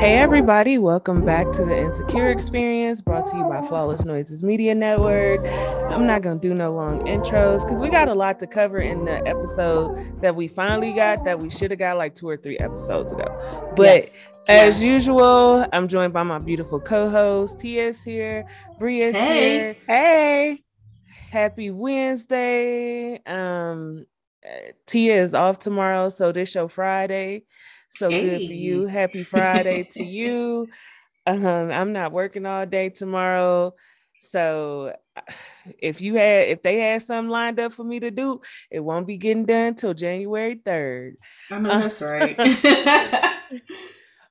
[0.00, 4.72] Hey, everybody, welcome back to the Insecure Experience brought to you by Flawless Noises Media
[4.72, 5.44] Network.
[5.90, 8.76] I'm not going to do no long intros because we got a lot to cover
[8.76, 12.36] in the episode that we finally got that we should have got like two or
[12.36, 13.72] three episodes ago.
[13.74, 14.14] But Yes.
[14.48, 14.84] as Yes.
[14.84, 17.58] usual, I'm joined by my beautiful co host.
[17.58, 18.44] Tia is here,
[18.78, 19.58] Bria's Hey.
[19.58, 19.76] here.
[19.88, 20.62] Hey.
[21.32, 23.20] Happy Wednesday.
[23.26, 24.06] Um,
[24.86, 27.42] Tia is off tomorrow, so this show Friday.
[27.88, 28.86] So good for you.
[28.86, 30.68] Happy Friday to you.
[31.26, 33.74] Um, I'm not working all day tomorrow.
[34.30, 35.20] So uh,
[35.80, 39.06] if you had if they had something lined up for me to do, it won't
[39.06, 41.12] be getting done till January 3rd.
[41.50, 42.36] I know that's right.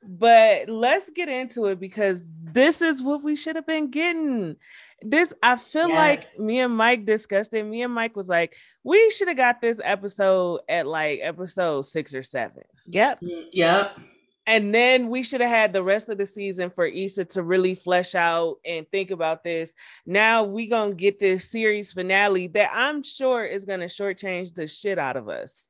[0.08, 4.56] But let's get into it because this is what we should have been getting.
[5.02, 6.40] This I feel Yes.
[6.40, 7.64] like me and Mike discussed it.
[7.64, 12.16] Me and Mike was like, we should have got this episode at like episode six
[12.16, 12.64] or seven.
[12.88, 13.20] yep.
[13.54, 14.00] Yep.
[14.48, 17.76] And then we should have had the rest of the season for Issa to really
[17.76, 19.74] flesh out and think about this.
[20.06, 24.98] Now we gonna get this series finale that I'm sure is gonna shortchange the shit
[24.98, 25.68] out of us.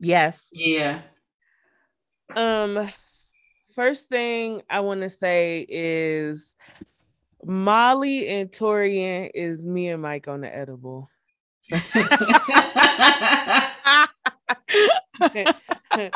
[0.00, 0.48] Yes.
[0.52, 1.02] Yeah.
[2.34, 2.88] Um,
[3.74, 6.54] first thing I want to say is
[7.48, 11.08] Molly and Taurean is me and Mike on the edible.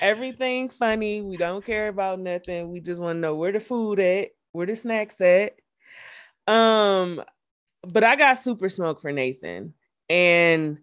[0.00, 1.22] Everything funny.
[1.22, 2.70] We don't care about nothing.
[2.70, 5.54] We just want to know where the food at, where the snacks at.
[6.46, 7.20] Um,
[7.82, 9.74] but I got super smoke for Nathan.
[10.08, 10.78] And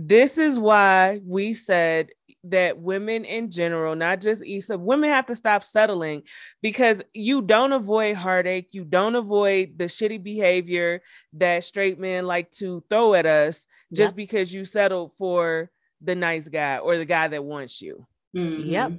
[0.00, 2.10] this is why we said
[2.44, 6.22] that women in general, not just Issa, women have to stop settling
[6.62, 12.48] because you don't avoid heartache, you don't avoid the shitty behavior that straight men like
[12.52, 14.16] to throw at us just Yep.
[14.16, 15.68] because you settled for
[16.00, 18.06] the nice guy or the guy that wants you.
[18.34, 18.44] Yep.
[18.90, 18.96] Mm-hmm.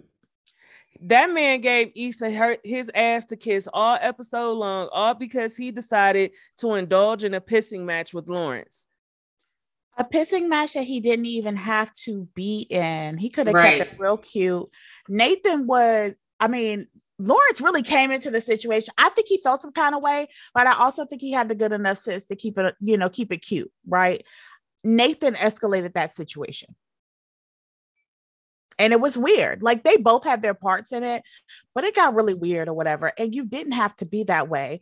[1.08, 5.72] That man gave Issa her, his ass to kiss all episode long, all because he
[5.72, 8.86] decided to indulge in a pissing match with Lawrence.
[10.00, 13.18] A pissing match that he didn't even have to be in.
[13.18, 13.78] He could have Right.
[13.80, 14.70] kept it real cute.
[15.10, 16.88] Nathan was, I mean,
[17.20, 18.94] Lawrence really came into the situation.
[18.98, 21.56] I think he felt some kind of way, but I also think he had the
[21.56, 24.26] good enough sense to keep it, you know, keep it cute, right?
[24.86, 26.76] Nathan escalated that situation.
[28.78, 29.62] And it was weird.
[29.62, 31.24] Like they both had their parts in it,
[31.76, 33.12] but it got really weird or whatever.
[33.18, 34.80] And you didn't have to be that way.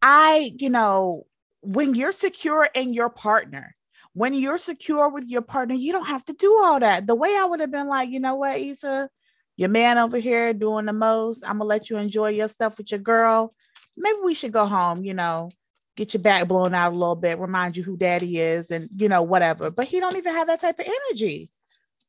[0.00, 1.26] I, you know,
[1.60, 3.74] when you're secure in your partner,
[4.14, 7.06] when you're secure with your partner, you don't have to do all that.
[7.06, 9.08] The way I would have been like, you know what, Issa,
[9.56, 11.44] your man over here doing the most.
[11.44, 13.52] I'm gonna let you enjoy yourself with your girl.
[13.96, 15.50] Maybe we should go home, you know,
[15.96, 19.08] get your back blown out a little bit, remind you who daddy is, and you
[19.08, 19.70] know, whatever.
[19.70, 21.50] But he don't even have that type of energy.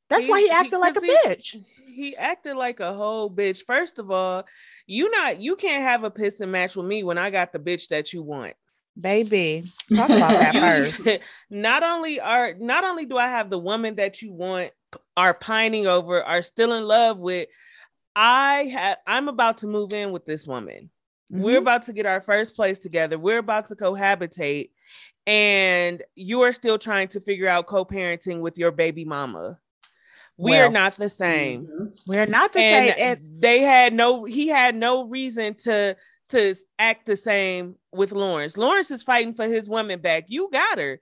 [0.09, 1.63] That's why he acted like a he- bitch.
[1.85, 3.65] He acted like a whole bitch.
[3.65, 4.45] First of all,
[4.87, 7.89] you not you can't have a pissing match with me when I got the bitch
[7.89, 8.53] that you want.
[8.99, 9.63] Baby,
[9.95, 11.21] talk about that first.
[11.49, 14.71] not only are not only do I have the woman that you want
[15.15, 17.47] are pining over, are still in love with,
[18.15, 20.89] I have I'm about to move in with this woman.
[21.29, 21.61] We're Mhm.
[21.61, 23.17] about to get our first place together.
[23.17, 24.71] We're about to cohabitate,
[25.25, 29.57] and you are still trying to figure out co-parenting with your baby mama.
[30.37, 32.01] We are not the same Mhm.
[32.07, 33.39] We're not the and same.
[33.39, 35.95] They had no he had no reason to
[36.31, 38.57] to act the same with Lawrence.
[38.57, 40.25] Lawrence is fighting for his woman back.
[40.27, 40.99] You got her.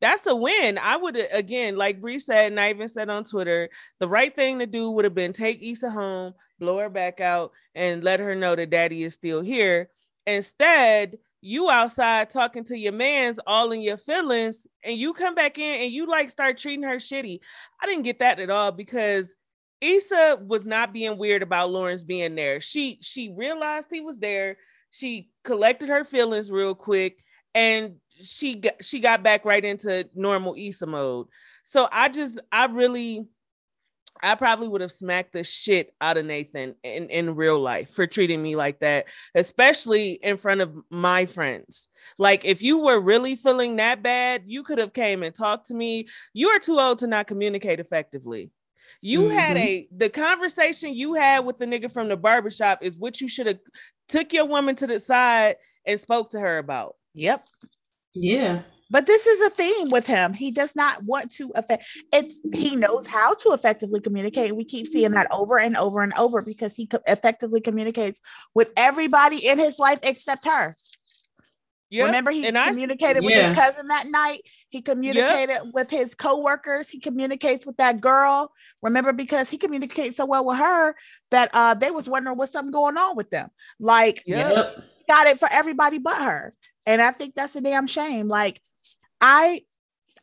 [0.00, 0.78] That's a win.
[0.78, 3.70] I would again, like Bre said, and I even said on Twitter,
[4.00, 7.52] the right thing to do would have been take Issa home, blow her back out,
[7.76, 9.88] and let her know that daddy is still here.
[10.26, 15.58] Instead, you outside talking to your mans all in your feelings, and you come back
[15.58, 17.38] in and you like start treating her shitty.
[17.80, 19.36] I didn't get that at all because
[19.80, 22.60] Issa was not being weird about Lawrence being there.
[22.60, 24.56] She she realized he was there.
[24.92, 27.18] She collected her feelings real quick
[27.54, 31.26] and she got, she got back right into normal Issa mode.
[31.64, 33.26] So I just I really
[34.22, 38.06] I probably would have smacked the shit out of Nathan in, in real life for
[38.06, 41.88] treating me like that, especially in front of my friends.
[42.18, 45.74] Like if you were really feeling that bad, you could have came and talked to
[45.74, 46.06] me.
[46.34, 48.50] You are too old to not communicate effectively.
[49.00, 49.66] You had mm-hmm.
[49.66, 53.46] a the conversation you had with the nigga from the barbershop is what you should
[53.46, 53.58] have
[54.12, 55.56] took your woman to the side
[55.86, 56.94] and spoke to her about.
[57.14, 57.44] yep.
[58.14, 58.62] Yeah.
[58.90, 60.34] But this is a theme with him.
[60.34, 61.82] He does not want to affect
[62.12, 64.54] it's he knows how to effectively communicate.
[64.54, 68.20] We keep seeing that over and over and over because he co- effectively communicates
[68.54, 70.76] with everybody in his life except her.
[71.88, 72.06] Yep.
[72.06, 73.48] Remember, he and I s- communicated with Yeah.
[73.48, 74.40] his cousin that night.
[74.72, 76.88] He communicated with his coworkers.
[76.88, 78.50] He communicates with that girl.
[78.80, 80.96] Remember, because he communicates so well with her
[81.30, 83.50] that uh they was wondering what's something going on with them.
[83.78, 84.50] Like, Yep.
[84.56, 84.84] Yep.
[85.06, 86.54] got it for everybody but her.
[86.86, 88.28] And I think that's a damn shame.
[88.28, 88.62] Like,
[89.20, 89.60] I,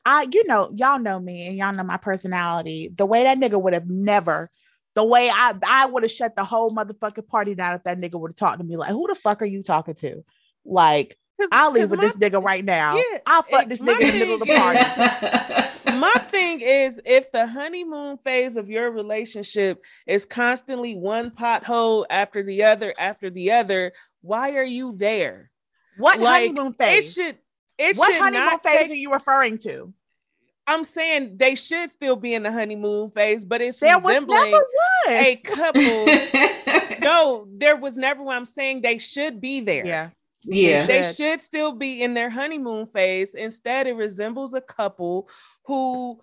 [0.03, 2.89] I, you know, y'all know me and y'all know my personality.
[2.91, 4.49] The way that nigga would have never,
[4.95, 8.19] the way I, I would have shut the whole motherfucking party down if that nigga
[8.19, 8.77] would have talked to me.
[8.77, 10.25] Like, who the fuck are you talking to?
[10.65, 11.15] Like, 'Cause-
[11.51, 12.95] I'll leave with my this nigga right now.
[12.95, 15.69] Yeah, I'll fuck this nigga in the middle of the party.
[15.97, 22.43] my thing is if the honeymoon phase of your relationship is constantly one pothole after
[22.43, 23.91] the other after the other
[24.21, 25.49] why are you there
[25.97, 27.17] What Like, honeymoon phase?
[27.17, 27.37] it should
[27.77, 29.93] it what should honeymoon not phase take, are you referring to?
[30.67, 34.51] i'm saying they should still be in the honeymoon phase but it's There was resembling
[34.51, 34.63] never
[35.07, 35.15] one.
[35.15, 40.09] a couple no there was never one i'm saying they should be there yeah.
[40.43, 40.85] Yeah.
[40.85, 41.15] They should.
[41.15, 43.35] should still be in their honeymoon phase.
[43.35, 45.29] Instead, it resembles a couple
[45.65, 46.21] who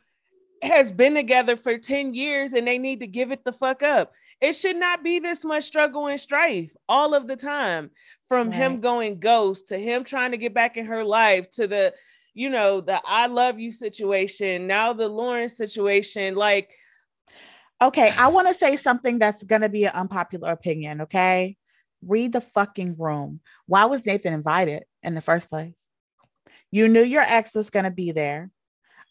[0.62, 4.12] has been together for 10 years and they need to give it the fuck up.
[4.40, 7.90] It should not be this much struggle and strife all of the time
[8.28, 11.94] from him going ghost to him trying to get back in her life to the,
[12.34, 16.34] you know, the I love you situation, now the Lawrence situation.
[16.34, 16.74] Like,
[17.82, 21.02] Okay, I want to say something that's going to be an unpopular opinion.
[21.02, 21.58] Okay,
[22.02, 23.40] read the fucking room.
[23.66, 25.86] Why was Nathan invited in the first place?
[26.70, 28.50] You knew your ex was going to be there.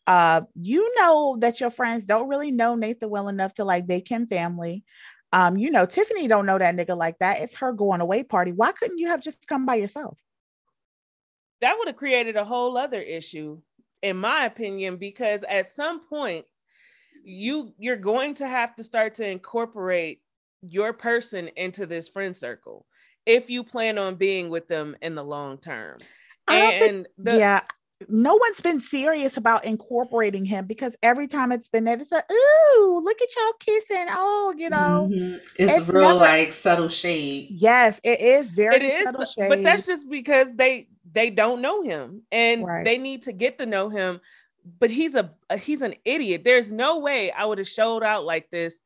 [0.07, 4.07] Uh, you know that your friends don't really know Nathan well enough to like make
[4.07, 4.83] him family.
[5.33, 7.41] Um, you know Tiffany don't know that nigga like that.
[7.41, 8.51] It's her going away party.
[8.51, 10.19] Why couldn't you have just come by yourself?
[11.61, 13.59] that would have created a whole other issue
[14.01, 16.45] in my opinion because at some point
[17.23, 20.21] you you're going to have to start to incorporate
[20.69, 22.85] your person into this friend circle
[23.25, 25.97] if you plan on being with them in the long term
[26.47, 27.61] I don't think- and the, yeah.
[28.09, 32.25] No one's been serious about incorporating him because every time it's been that, it's like,
[32.29, 34.05] ooh, look at y'all kissing.
[34.09, 35.09] Oh, you know.
[35.09, 35.37] Mhm.
[35.57, 37.47] It's, it's real never- like subtle shade.
[37.51, 39.47] Yes, it is very it is subtle shade.
[39.47, 42.83] but that's just because they they don't know him and Right.
[42.83, 44.19] they need to get to know him
[44.79, 48.25] but he's a a- he's an idiot there's no way i would have showed out
[48.25, 48.79] like this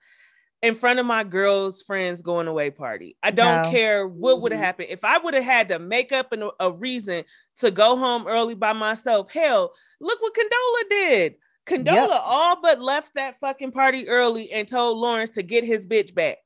[0.61, 3.71] in front of my girls friends going away party i don't No.
[3.71, 4.63] care what would have Mhm.
[4.65, 7.23] happened if i would have had to make up an, a reason
[7.57, 9.71] to go home early by myself hell
[10.01, 11.35] look what condola did
[11.65, 12.21] condola Yep.
[12.23, 16.37] all but left that fucking party early and told lawrence to get his bitch back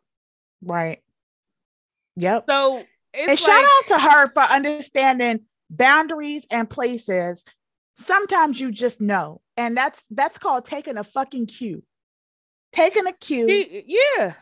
[0.61, 1.01] right.
[2.17, 2.45] Yep.
[2.47, 2.83] so
[3.13, 7.43] it's and shout out to her for understanding boundaries and places.
[7.95, 11.83] Sometimes you just know, and that's that's called taking a fucking cue.
[12.73, 14.33] Taking a cue, yeah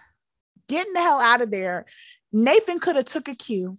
[0.71, 1.85] getting the hell out of there.
[2.31, 3.77] Nathan could have took a cue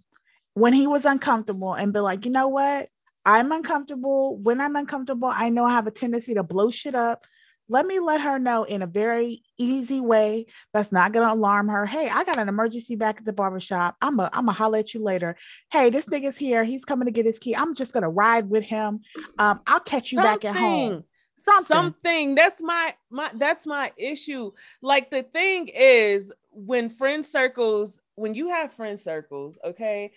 [0.53, 2.89] when he was uncomfortable and be like, you know what?
[3.25, 4.37] I'm uncomfortable.
[4.37, 7.25] When I'm uncomfortable, I know I have a tendency to blow shit up.
[7.69, 11.85] Let me let her know in a very easy way that's not gonna alarm her.
[11.85, 13.95] Hey, I got an emergency back at the barbershop.
[14.01, 15.37] I'm a I'm a holler at you later.
[15.71, 16.65] Hey, this nigga's here.
[16.65, 17.55] He's coming to get his key.
[17.55, 18.99] I'm just gonna ride with him.
[19.39, 21.05] Um, I'll catch you back at home.
[21.45, 21.75] Something.
[21.75, 22.35] Something.
[22.35, 24.51] That's my my that's my issue.
[24.81, 30.11] Like the thing is when friend circles, when you have friend circles, okay,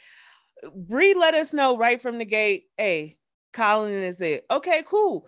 [0.74, 3.16] Bre let us know right from the gate, hey,
[3.52, 4.46] Colin is it.
[4.50, 5.26] Okay, cool.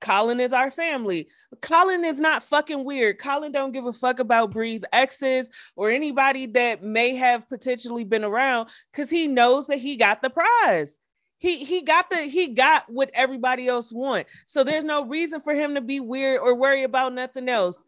[0.00, 1.28] Colin is our family.
[1.62, 3.18] Colin is not fucking weird.
[3.18, 8.24] Colin don't give a fuck about Bre's exes or anybody that may have potentially been
[8.24, 11.00] around because he knows that he got the prize.
[11.44, 14.26] He he got the he got what everybody else want.
[14.46, 17.84] So there's no reason for him to be weird or worry about nothing else.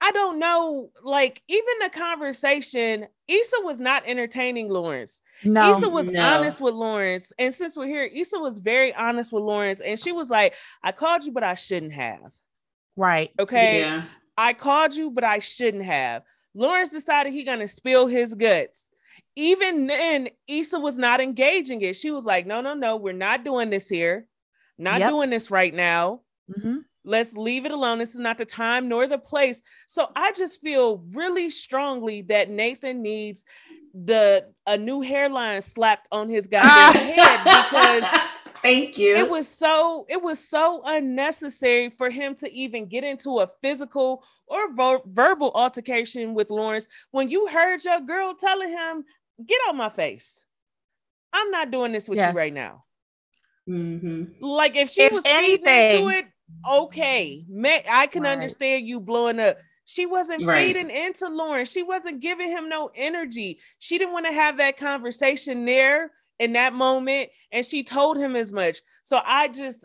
[0.00, 0.88] I don't know.
[1.02, 5.20] Like even the conversation, Issa was not entertaining Lawrence.
[5.44, 6.22] No, Issa was No.
[6.24, 7.34] honest with Lawrence.
[7.38, 9.80] And since we're here, Issa was very honest with Lawrence.
[9.80, 12.32] And she was like, I called you, but I shouldn't have.
[12.96, 13.30] right.
[13.38, 13.80] Okay.
[13.80, 14.04] Yeah.
[14.38, 16.22] I called you, but I shouldn't have.
[16.54, 18.88] Lawrence decided he gonna spill his guts.
[19.36, 21.94] Even then, Issa was not engaging it.
[21.96, 24.26] She was like, no, no, no, we're not doing this here.
[24.78, 25.10] Not Yep.
[25.10, 26.22] doing this right now.
[26.50, 26.84] Mhm.
[27.04, 27.98] Let's leave it alone.
[27.98, 29.62] This is not the time nor the place.
[29.86, 33.44] So I just feel really strongly that Nathan needs
[33.94, 38.04] the a new hairline slapped on his goddamn head because
[38.62, 39.16] thank you.
[39.16, 44.22] it was so it was so unnecessary for him to even get into a physical
[44.48, 49.04] or ver- verbal altercation with Lawrence when you heard your girl telling him
[49.44, 50.44] get out my face
[51.32, 52.32] i'm not doing this with Yes.
[52.32, 52.82] you right now
[53.68, 54.44] Mm-hmm.
[54.44, 56.26] Like if she If was feeding anything- into it,
[56.70, 58.30] okay, Ma- I can Right.
[58.30, 59.58] understand you blowing up.
[59.86, 60.68] She wasn't Right.
[60.68, 61.64] feeding into Lauren.
[61.66, 63.58] She wasn't giving him no energy.
[63.80, 68.36] She didn't want to have that conversation there in that moment, and she told him
[68.36, 68.78] as much.
[69.02, 69.84] So I just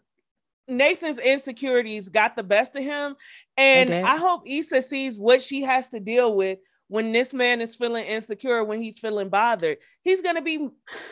[0.68, 3.16] Nathan's insecurities got the best of him,
[3.58, 3.92] and.
[3.92, 6.60] I hope Issa sees what she has to deal with
[6.92, 9.78] when this man is feeling insecure, when he's feeling bothered.
[10.04, 10.68] He's gonna be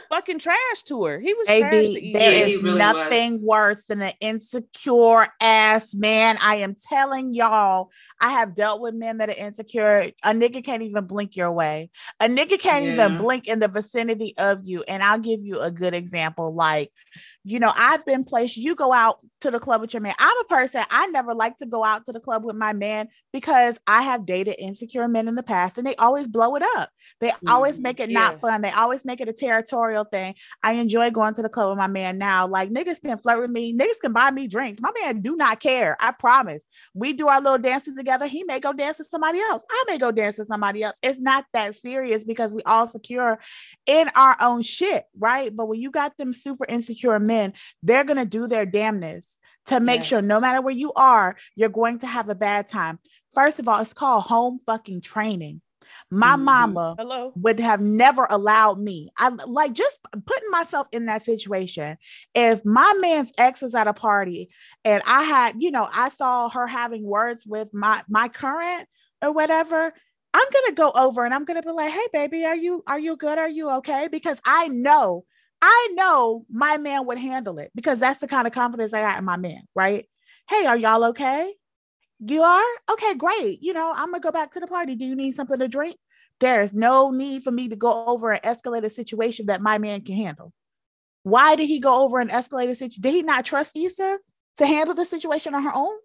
[0.10, 1.20] fucking trash to her.
[1.20, 3.42] He was trash to Baby, there Yeah, is really nothing was.
[3.42, 6.38] worse than an insecure ass man.
[6.42, 10.12] I am telling y'all, I have dealt with men that are insecure.
[10.24, 11.92] A nigga can't even blink your way.
[12.20, 14.82] A nigga can't even blink in the vicinity of you.
[14.84, 16.54] And I'll give you a good example.
[16.56, 16.92] Like,
[17.46, 20.14] you know, I've been placed, you go out to the club with your man.
[20.20, 23.08] I'm a person, I never like to go out to the club with my man
[23.32, 26.90] because I have dated insecure men in the past and they always blow it up.
[27.22, 27.84] They always Mhm.
[27.84, 28.20] make it Yeah.
[28.20, 28.62] not fun.
[28.62, 30.36] They always make it a territorial thing.
[30.64, 32.48] I enjoy going to the club with my man now.
[32.48, 34.82] Like niggas can flirt with me, niggas can buy me drinks.
[34.82, 35.98] My man do not care.
[36.00, 36.66] I promise.
[36.94, 38.28] We do our little dances together.
[38.28, 39.64] He may go dance with somebody else.
[39.70, 40.98] I may go dance with somebody else.
[41.02, 43.40] It's not that serious because we all secure
[43.86, 45.56] in our own shit, right?
[45.56, 49.38] But when you got them super insecure men, they're gonna do their damnness
[49.70, 53.00] to make sure no matter where you are, you're going to have a bad time.
[53.34, 55.62] First of all, it's called home fucking training.
[56.12, 56.44] My Mhm.
[56.44, 57.34] mama Hello.
[57.36, 59.10] would have never allowed me.
[59.18, 61.98] I like just putting myself in that situation.
[62.36, 64.50] If my man's ex was at a party
[64.84, 68.88] and I had, you know, I saw her having words with my my current
[69.22, 69.94] or whatever,
[70.34, 73.16] I'm gonna go over and I'm gonna be like, hey baby, are you are you
[73.18, 73.38] good?
[73.38, 74.08] Are you okay?
[74.12, 75.26] Because I know,
[75.62, 79.18] I know my man would handle it because that's the kind of confidence I got
[79.20, 80.06] in my man, right?
[80.50, 81.54] Hey, are y'all okay?
[82.20, 82.64] You are?
[82.92, 83.60] Okay, great.
[83.62, 84.96] You know, I'm gonna go back to the party.
[84.96, 85.98] Do you need something to drink?
[86.40, 90.02] There's no need for me to go over and escalate a situation that my man
[90.02, 90.54] can handle.
[91.24, 93.02] Why did he go over and escalate a situation?
[93.02, 94.20] Did he not trust Issa
[94.58, 95.96] to handle the situation on her own?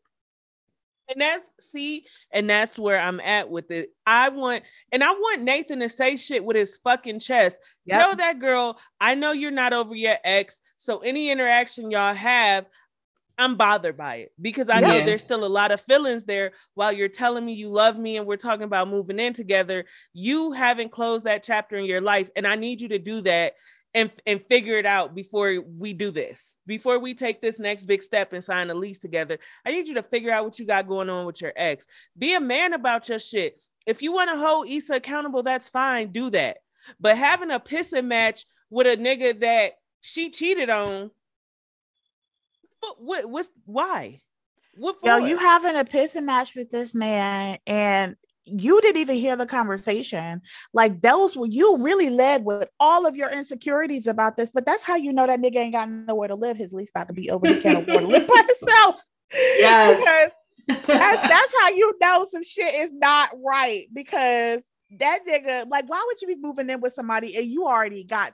[1.08, 3.90] And that's see, and that's where I'm at with it.
[4.06, 7.58] I want, and I want Nathan to say shit with his fucking chest.
[7.86, 8.00] Yep.
[8.00, 10.60] Tell that girl, I know you're not over your ex.
[10.78, 12.64] So any interaction y'all have,
[13.36, 16.52] I'm bothered by it because I know there's still a lot of feelings there.
[16.74, 20.52] While you're telling me you love me and we're talking about moving in together, you
[20.52, 23.54] haven't closed that chapter in your life, and I need you to do that
[23.94, 26.56] and and figure it out before we do this.
[26.66, 29.94] Before we take this next big step and sign a lease together, I need you
[29.94, 31.86] to figure out what you got going on with your ex.
[32.18, 33.62] Be a man about your shit.
[33.86, 36.12] If you want to hold Issa accountable, that's fine.
[36.12, 36.58] Do that.
[37.00, 41.10] But having a pissing match with a nigga that she cheated on,
[42.84, 44.20] what, what what's why?
[44.76, 45.06] What for?
[45.06, 49.46] Yo, you having a pissing match with this man, and you didn't even hear the
[49.46, 50.42] conversation.
[50.72, 54.82] Like those were you really led with all of your insecurities about this, but that's
[54.82, 56.56] how you know that nigga ain't got nowhere to live.
[56.56, 57.46] His lease about to be over.
[57.46, 59.00] He can't afford to live by himself.
[59.32, 59.98] Yes.
[60.66, 60.86] Because that's,
[61.28, 64.62] that's how you know some shit is not right because
[64.98, 68.32] that nigga, like, why would you be moving in with somebody and you already got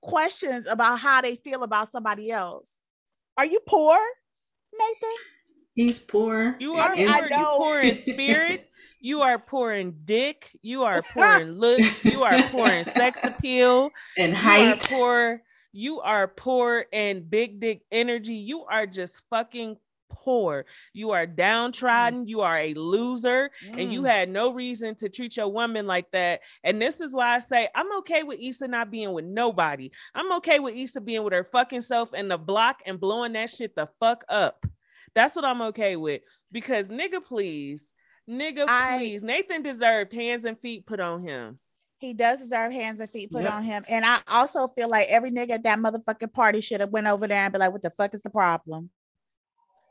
[0.00, 2.74] questions about how they feel about somebody else?
[3.40, 3.96] Are you poor,
[4.78, 5.16] Nathan?
[5.72, 6.56] He's poor.
[6.60, 7.28] You are mean, I poor.
[7.30, 7.56] You know.
[7.56, 8.66] poor in spirit.
[9.02, 10.50] You are poor in dick.
[10.60, 12.04] You are poor in looks.
[12.04, 13.88] You are poor in sex appeal.
[14.18, 14.86] and You are height.
[14.92, 15.42] poor.
[15.72, 18.34] You are poor in big dick energy.
[18.34, 19.78] You are just fucking
[20.24, 20.66] poor.
[20.92, 22.26] You are downtrodden.
[22.26, 23.50] You are a loser.
[23.72, 24.10] And you Mm.
[24.10, 26.40] had no reason to treat your woman like that.
[26.64, 29.90] And this is why I say I'm okay with Issa not being with nobody.
[30.14, 33.50] I'm okay with Issa being with her fucking self in the block and blowing that
[33.50, 34.64] shit the fuck up.
[35.14, 36.22] That's what I'm okay with.
[36.52, 37.92] Because nigga, please,
[38.28, 39.22] nigga, I- please.
[39.22, 41.58] Nathan deserved hands and feet put on him.
[41.98, 43.52] He does deserve hands and feet put Yep.
[43.52, 43.84] on him.
[43.88, 47.26] And I also feel like every nigga at that motherfucking party should have went over
[47.28, 48.90] there and be like, what the fuck is the problem?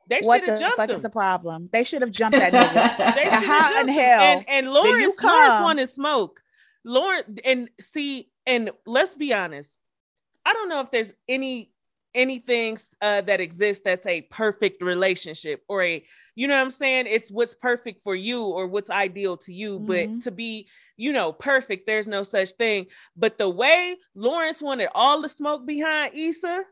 [0.10, 0.96] They what the jumped fuck him.
[0.96, 1.70] is the problem?
[1.72, 3.16] They should have jumped that nigga.
[3.16, 4.00] They And should how have in jumped him.
[4.04, 6.42] hell And, and Lawrence, you Lawrence come- wanted smoke.
[6.86, 9.78] Lawrence and see, and let's be honest.
[10.46, 11.72] I don't know if there's any
[12.16, 17.06] anything uh, that exists that's a perfect relationship or a you know what i'm saying
[17.08, 20.24] it's what's perfect for you or what's ideal to you but Mhm.
[20.24, 25.22] to be you know perfect there's no such thing but the way lawrence wanted all
[25.22, 26.64] the smoke behind Issa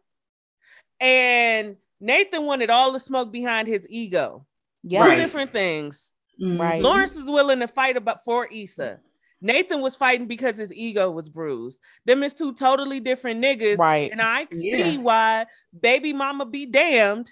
[0.99, 4.45] and nathan wanted all the smoke behind his ego
[4.83, 5.03] Yeah.
[5.03, 5.15] two Right.
[5.17, 6.59] different things Mhm.
[6.59, 6.81] Right.
[6.83, 8.99] Lawrence is willing to fight about for Issa.
[9.41, 11.79] Nathan was fighting because his ego was bruised.
[12.05, 13.77] Them is two totally different niggas.
[13.79, 14.11] Right.
[14.11, 14.77] And I Yeah.
[14.91, 15.47] see why
[15.79, 17.31] baby mama be damned.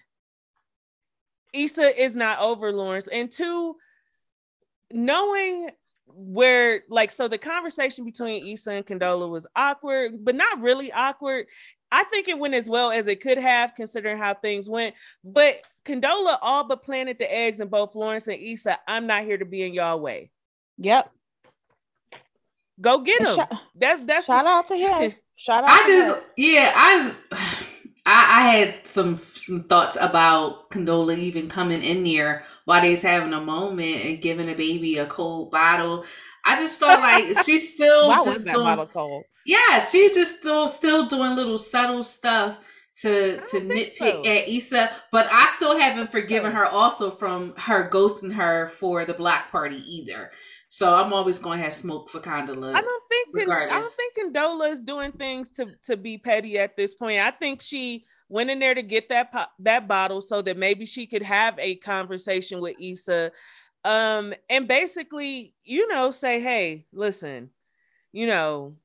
[1.53, 3.07] Issa is not over Lawrence.
[3.07, 3.77] And two,
[4.91, 5.69] knowing
[6.07, 11.47] where, like, so the conversation between Issa and Condola was awkward, but not really awkward.
[11.95, 14.95] I think it went as well as it could have, considering how things went.
[15.23, 18.77] But Condola all but planted the eggs in both Lawrence and Issa.
[18.85, 20.29] I'm not here to be in y'all way.
[20.79, 21.09] Yep.
[22.81, 23.33] Go get him.
[23.33, 25.13] shout- that's that's Shout out to him.
[25.37, 25.69] Shout out.
[25.69, 26.23] I to just him.
[26.35, 27.74] yeah, I just-
[28.05, 33.33] I, I had some some thoughts about Condola even coming in there while they's having
[33.33, 36.05] a moment and giving a baby a cold bottle.
[36.45, 39.25] I just felt like she's still Why just was that doing bottle cold?
[39.45, 42.59] yeah, she's just still still doing little subtle stuff
[43.01, 44.25] to to nitpick so.
[44.25, 49.13] at Issa, but I still haven't forgiven her also from her ghosting her for the
[49.13, 50.31] black party either.
[50.69, 52.73] So I'm always going to have smoke for Condola.
[52.73, 53.95] I don't think Con- I don't regardless.
[53.95, 57.19] think Condola is doing things to to be petty at this point.
[57.19, 60.85] I think she went in there to get that po- that bottle so that maybe
[60.85, 63.31] she could have a conversation with Issa,
[63.83, 67.51] um, and basically, you know, say, hey, listen,
[68.11, 68.75] you know,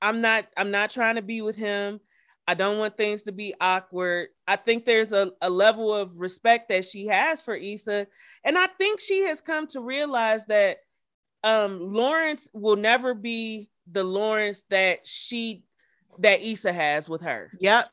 [0.00, 2.00] I'm not I'm not trying to be with him.
[2.46, 4.28] I don't want things to be awkward.
[4.46, 8.06] I think there's a, a level of respect that she has for Issa.
[8.42, 10.78] And I think she has come to realize that
[11.44, 15.62] um Lawrence will never be the Lawrence that she
[16.18, 17.50] that Issa has with her.
[17.60, 17.88] Yep.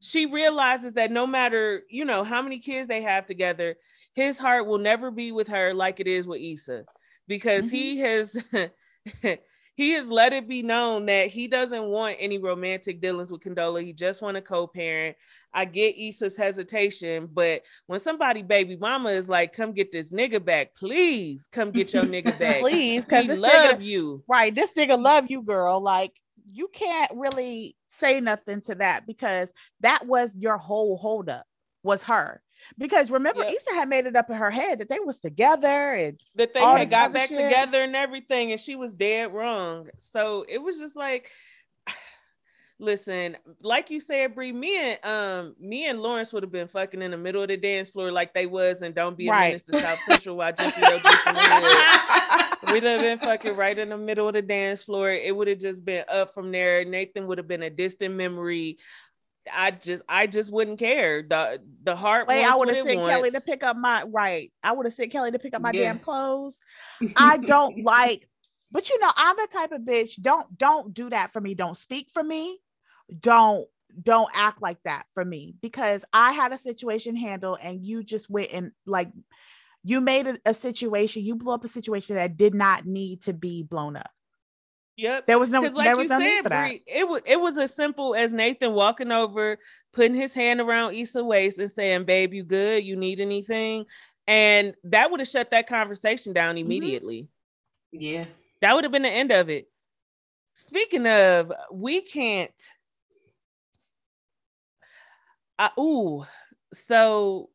[0.00, 3.76] She realizes that no matter, you know, how many kids they have together,
[4.14, 6.84] his heart will never be with her like it is with Issa
[7.26, 8.36] because he has
[9.74, 13.84] he has let it be known that he doesn't want any romantic dealings with Condola.
[13.84, 15.16] He just want a co-parent.
[15.52, 20.44] I get Issa's hesitation, but when somebody baby mama is like, "Come get this nigga
[20.44, 24.54] back, please, come get your nigga back, Please, because this love nigga, you." right?
[24.54, 25.80] This nigga love you, girl.
[25.80, 26.12] Like
[26.52, 31.46] you can't really say nothing to that because that was your whole holdup
[31.84, 32.42] was her.
[32.78, 33.52] Because remember, Yep.
[33.52, 36.60] Issa had made it up in her head that they was together and that they
[36.60, 37.38] had got back shit.
[37.38, 39.88] together and everything, and she was dead wrong.
[39.98, 41.30] So it was just like,
[42.78, 47.02] listen, like you said, Bre, me and um, me and Lawrence would have been fucking
[47.02, 49.46] in the middle of the dance floor like they was, and don't be a Right.
[49.48, 52.72] menace to South Central while Jiffy Joe Juice in the hood.
[52.72, 55.10] We'd have been fucking right in the middle of the dance floor.
[55.10, 56.82] It would have just been up from there.
[56.84, 58.78] Nathan would have been a distant memory.
[59.52, 61.22] I just, I just wouldn't care.
[61.22, 62.28] The the heart.
[62.28, 64.52] wait, wants I would have it sent Kelli to pick up my right.
[64.62, 65.84] I would have sent Kelli to pick up my Yeah.
[65.84, 66.58] damn clothes.
[67.16, 68.28] I don't like,
[68.72, 70.20] but you know, I'm the type of bitch.
[70.20, 71.54] Don't don't do that for me.
[71.54, 72.58] Don't speak for me.
[73.20, 73.66] Don't
[74.02, 78.28] don't act like that for me because I had a situation handle and you just
[78.28, 79.12] went and like
[79.84, 83.34] you made a, a situation, you blew up a situation that did not need to
[83.34, 84.10] be blown up.
[84.96, 85.26] Yep.
[85.26, 86.72] There was no like there you was no need said, for that.
[86.86, 89.58] It was it was as simple as Nathan walking over,
[89.92, 92.84] putting his hand around Issa waist and saying, "Babe, you good?
[92.84, 93.86] You need anything?"
[94.28, 96.64] And that would have shut that conversation down Mm-hmm.
[96.66, 97.28] immediately.
[97.92, 98.24] yeah.
[98.60, 99.68] That would have been the end of it.
[100.54, 102.52] Speaking of, we can't.
[105.58, 106.24] I, ooh,
[106.72, 107.50] so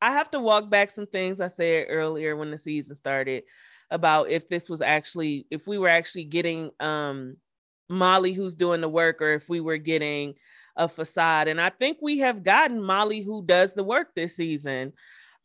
[0.00, 3.44] I have to walk back some things I said earlier when the season started
[3.90, 7.36] about if this was actually if we were actually getting um
[7.88, 10.34] Molly who's doing the work or if we were getting
[10.76, 14.92] a facade and I think we have gotten Molly who does the work this season.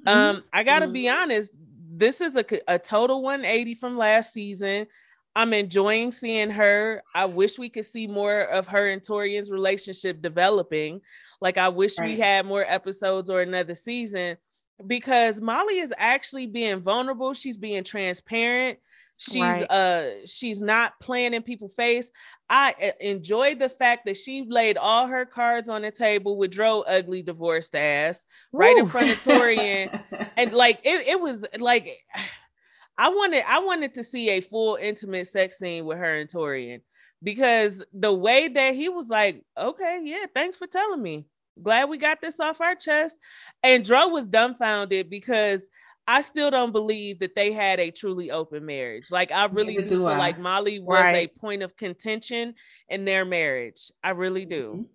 [0.06, 0.12] Mhm.
[0.12, 1.52] Um I got to be honest,
[1.92, 4.88] this is a, a total 180 from last season.
[5.36, 7.04] I'm enjoying seeing her.
[7.14, 11.02] I wish we could see more of her and Taurean's relationship developing.
[11.40, 14.38] Like I wish we had more episodes or another season
[14.88, 17.34] because Molly is actually being vulnerable.
[17.34, 18.80] She's being transparent.
[19.18, 19.70] She's Right.
[19.70, 22.10] uh she's not playing in people's face.
[22.50, 26.52] I uh, enjoyed the fact that she laid all her cards on the table with
[26.52, 30.02] Dro ugly divorced ass right in front of Taurean
[30.38, 31.98] and like it, it was like
[32.98, 36.80] I wanted I wanted to see a full intimate sex scene with her and Taurean
[37.22, 41.26] because the way that he was like, okay, yeah, thanks for telling me.
[41.64, 43.18] Glad we got this off our chest.
[43.64, 45.68] And Dro was dumbfounded because
[46.08, 49.12] I still don't believe that they had a truly open marriage.
[49.12, 50.18] Like I really Neither do do feel I.
[50.18, 52.56] like Molly was a point of contention
[52.88, 53.92] in their marriage.
[54.04, 54.88] I really do.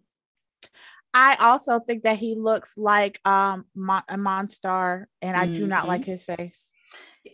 [1.16, 5.84] I also think that he looks like um Mon- a Monstar, and I do not
[5.84, 5.88] Mhm.
[5.88, 6.72] like his face.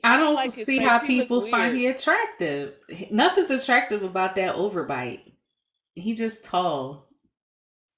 [0.04, 1.76] I don't like see how He people find weird.
[1.76, 2.74] he attractive.
[3.10, 5.32] Nothing's attractive about that overbite.
[5.94, 7.08] He just tall.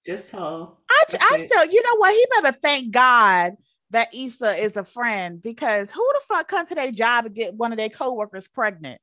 [0.05, 0.81] Just tall.
[0.91, 1.49] I, That's I it.
[1.51, 2.13] still, you know what?
[2.15, 3.57] He better thank God
[3.91, 7.55] that Issa is a friend because who the fuck come to their job and get
[7.55, 9.01] one of their coworkers pregnant?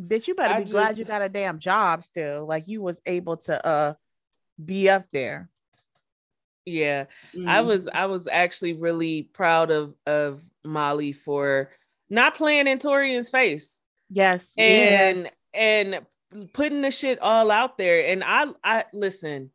[0.00, 2.46] Bitch, you better I be glad you got a damn job still.
[2.46, 3.94] Like you was able to uh
[4.62, 5.50] be up there.
[6.64, 7.04] yeah.
[7.46, 7.66] I Mhm.
[7.66, 11.70] was I was actually really proud of of Molly for
[12.08, 13.78] not playing in Taurean's face.
[14.08, 14.52] Yes.
[14.56, 15.30] and yes.
[15.52, 16.00] And
[16.52, 18.06] putting the shit all out there.
[18.06, 19.50] And I I listen,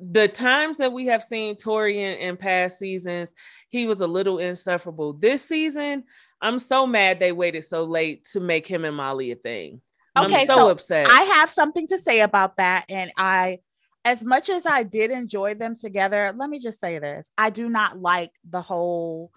[0.00, 3.34] the times that we have seen Taurean in past seasons,
[3.68, 5.12] he was a little insufferable.
[5.12, 6.04] This season,
[6.40, 9.80] I'm so mad they waited so late to make him and Molly a thing.
[10.18, 11.06] Okay, I'm so, so upset.
[11.08, 12.86] I have something to say about that.
[12.88, 13.58] And I,
[14.04, 17.68] as much as I did enjoy them together, let me just say this I do
[17.68, 19.30] not like the whole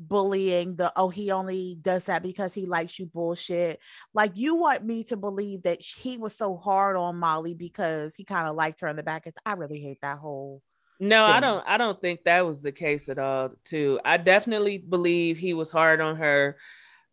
[0.00, 3.78] bullying, the oh, he only does that because he likes you bullshit.
[4.14, 8.24] Like, you want me to believe that he was so hard on Molly because he
[8.24, 9.26] kind of liked her in the back.
[9.26, 10.62] It's, I really hate that whole.
[10.98, 14.00] No, I don't I don't think that was the case at all, too.
[14.04, 16.56] I definitely believe he was hard on her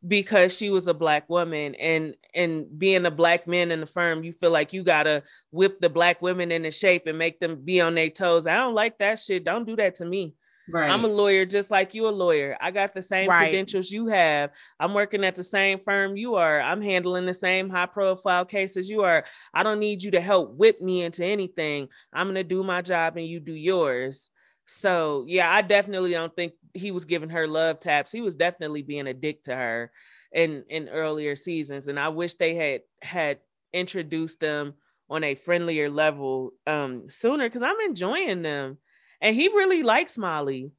[0.06, 4.24] because she was a black woman and and being a black man in the firm,
[4.24, 7.80] you feel like you gotta whip the black women into shape and make them be
[7.80, 8.46] on their toes.
[8.46, 9.46] I don't like that shit.
[9.46, 10.36] Don't do that to me.
[10.68, 10.90] Right.
[10.90, 12.58] I'm a lawyer just like you a lawyer.
[12.62, 13.64] I got the same Right.
[13.72, 14.52] credentials you have.
[14.80, 16.62] I'm working at the same firm you are.
[16.62, 19.26] I'm handling the same high profile cases you are.
[19.54, 21.90] I don't need you to help whip me into anything.
[22.14, 24.30] I'm going to do my job and you do yours.
[24.66, 28.12] So, yeah, I definitely don't think he was giving her love taps.
[28.12, 29.92] He was definitely being a dick to her
[30.32, 33.40] in in earlier seasons and I wish they had had
[33.74, 34.76] introduced them
[35.10, 38.78] on a friendlier level um sooner cuz I'm enjoying them
[39.22, 40.72] and he really likes Molly.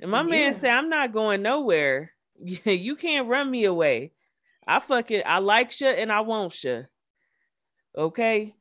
[0.00, 0.28] And my Yeah.
[0.30, 2.12] man said, I'm not going nowhere.
[2.38, 4.12] you can't run me away.
[4.66, 6.86] I fucking I like you and I want you.
[7.96, 8.54] Okay.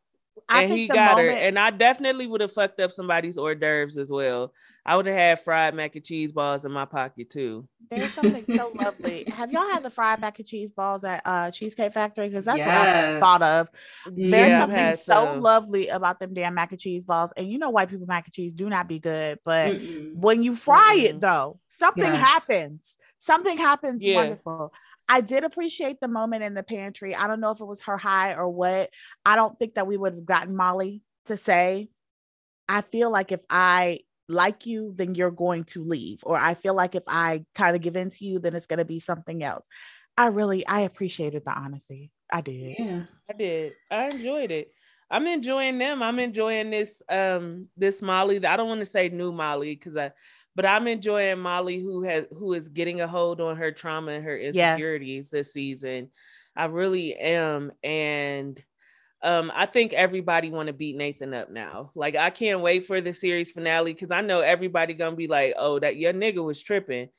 [0.50, 1.30] I and he got moment, her.
[1.30, 4.54] And I definitely would have fucked up somebody's hors d'oeuvres as well.
[4.86, 7.68] I would have had fried mac and cheese balls in my pocket too.
[7.92, 9.26] there's something so lovely.
[9.30, 12.28] Have y'all had the fried mac and cheese balls at uh, Cheesecake Factory?
[12.28, 13.20] Because that's what I Yes.
[13.20, 13.68] thought of.
[14.06, 15.38] There's Yeah, something so some.
[15.38, 17.34] lovely about them damn mac and cheese balls.
[17.38, 20.14] And you know, white people mac and cheese do not be good, but Mm-mm.
[20.14, 21.08] when you fry Mm-mm.
[21.08, 22.16] it though, something Yes.
[22.16, 22.98] happens.
[23.20, 24.08] Something happens Yeah.
[24.08, 24.74] wonderful.
[25.14, 27.14] I did appreciate the moment in the pantry.
[27.14, 28.90] I don't know if it was her high or what.
[29.24, 31.90] I don't think that we would have gotten Molly to say,
[32.68, 36.22] I feel like if I like you, then you're going to leave.
[36.24, 38.80] Or I feel like if I kind of give in to you, then it's going
[38.80, 39.68] to be something else.
[40.18, 42.10] I really, I appreciated the honesty.
[42.32, 42.76] I did.
[42.80, 43.06] Yeah.
[43.30, 43.74] I did.
[43.92, 44.74] I enjoyed it.
[45.14, 46.04] I'm enjoying them.
[46.04, 48.46] I'm enjoying this um this Molly.
[48.46, 50.12] I don't want to say new Molly because I
[50.56, 54.26] but I'm enjoying Molly who has who is getting a hold on her trauma and
[54.26, 54.88] her Yes.
[54.88, 56.12] insecurities this season.
[56.56, 57.72] I really am.
[57.84, 58.64] And
[59.24, 61.92] um I think everybody want to beat Nathan up now.
[61.96, 65.56] Like I can't wait for the series finale because I know everybody gonna be like,
[65.58, 67.10] oh, that your nigga was tripping.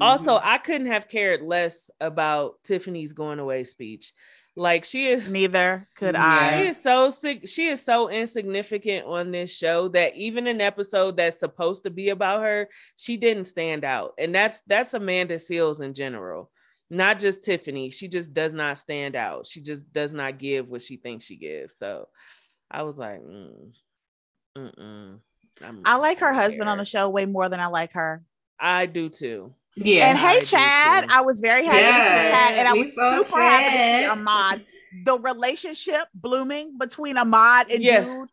[0.00, 0.42] Also, Mhm.
[0.42, 4.12] I couldn't have cared less about Tiffany's going away speech.
[4.54, 6.58] Like she is Neither could Yeah.
[6.60, 7.48] she is so sick.
[7.48, 12.10] She is so insignificant on this show that even an episode that's supposed to be
[12.10, 14.12] about her, she didn't stand out.
[14.18, 16.50] And that's that's Amanda Seales in general,
[16.90, 17.88] not just Tiffany.
[17.88, 19.46] She just does not stand out.
[19.46, 21.78] She just does not give what she thinks she gives.
[21.78, 22.08] So
[22.70, 23.72] I was like, mm,
[24.56, 25.18] mm-mm.
[25.84, 28.22] I like her husband on the show way more than I like her.
[28.60, 29.54] I do too.
[29.76, 30.08] Yeah.
[30.10, 31.06] and hey, do Chad.
[31.10, 33.70] I was very happy to see Yes, Chad, and I was saw super happy to
[33.70, 34.18] see Chad.
[34.18, 34.66] Ahmad.
[35.04, 38.06] The relationship blooming between Ahmad and Yes.
[38.06, 38.28] Dude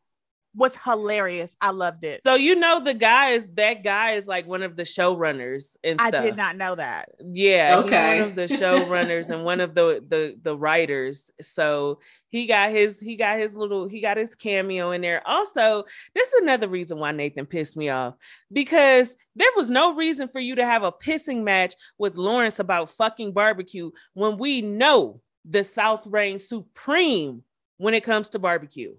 [0.60, 1.56] was hilarious.
[1.62, 2.22] I loved it.
[2.26, 6.00] So you know the guy is that guy is like one of the showrunners and
[6.00, 6.24] I stuff.
[6.26, 7.10] did not know that.
[7.34, 8.12] Yeah, Okay.
[8.14, 11.32] he's one of the showrunners and one of the the the writers.
[11.42, 15.26] So he got his he got his little he got his cameo in there.
[15.28, 18.16] Also, this is another reason why Nathan pissed me off
[18.52, 22.92] because there was no reason for you to have a pissing match with Lawrence about
[22.92, 27.44] fucking barbecue when we know the South reigns supreme
[27.78, 28.94] when it comes to barbecue.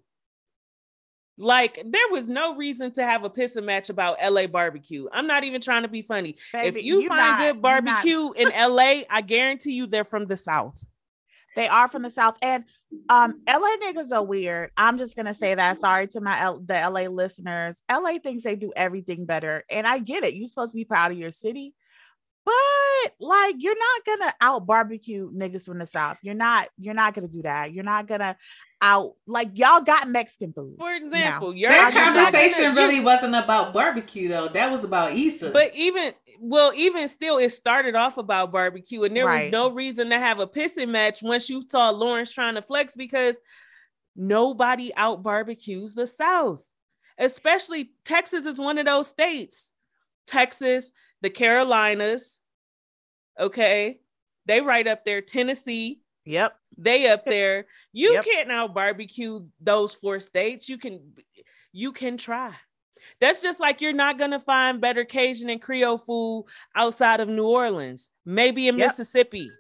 [1.41, 5.09] Like there was no reason to have a pissing match about LA barbecue.
[5.11, 8.31] I'm not even trying to be funny Baby, if you you find not- good barbecue
[8.33, 10.85] in LA, I guarantee you they're from the South.
[11.57, 12.37] They are from the South.
[12.43, 12.65] And
[13.09, 14.71] um LA niggas are weird.
[14.77, 15.79] I'm just gonna say that.
[15.79, 17.81] Sorry to my L- the LA listeners.
[17.91, 19.65] LA thinks they do everything better.
[19.71, 20.35] And I get it.
[20.35, 21.75] You're supposed to be proud of your city.
[22.45, 26.19] But like you're not gonna out barbecue niggas from the South.
[26.23, 27.73] You're not, you're not gonna do that.
[27.73, 28.37] You're not gonna
[28.83, 30.77] out like y'all got Mexican food.
[30.79, 34.49] For example, you're that you're conversation you- really wasn't about barbecue though.
[34.49, 35.51] That was about Issa.
[35.51, 36.13] But even
[36.43, 40.41] well, even still, it started off about barbecue, and there was no reason to have
[40.41, 43.37] a pissing match once you saw Lawrence trying to flex because
[44.17, 46.65] nobody out barbecues the South.
[47.19, 49.71] Especially Texas is one of those states.
[50.27, 52.41] Texas, the Carolinas,
[53.39, 54.01] okay,
[54.47, 55.21] they right up there.
[55.21, 56.57] Tennessee, Yep.
[56.79, 57.67] they up there.
[57.93, 58.25] You Yep.
[58.25, 60.69] can't now barbecue those four states.
[60.69, 61.01] You can
[61.73, 62.55] you can try.
[63.21, 67.47] That's just like you're not gonna find better Cajun and Creole food outside of New
[67.47, 68.89] Orleans, maybe in Yep.
[68.91, 69.51] Mississippi.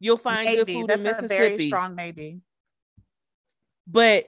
[0.00, 0.64] You'll find maybe.
[0.64, 1.68] good food That's in a very Mississippi.
[1.68, 2.40] strong maybe.
[3.86, 4.26] but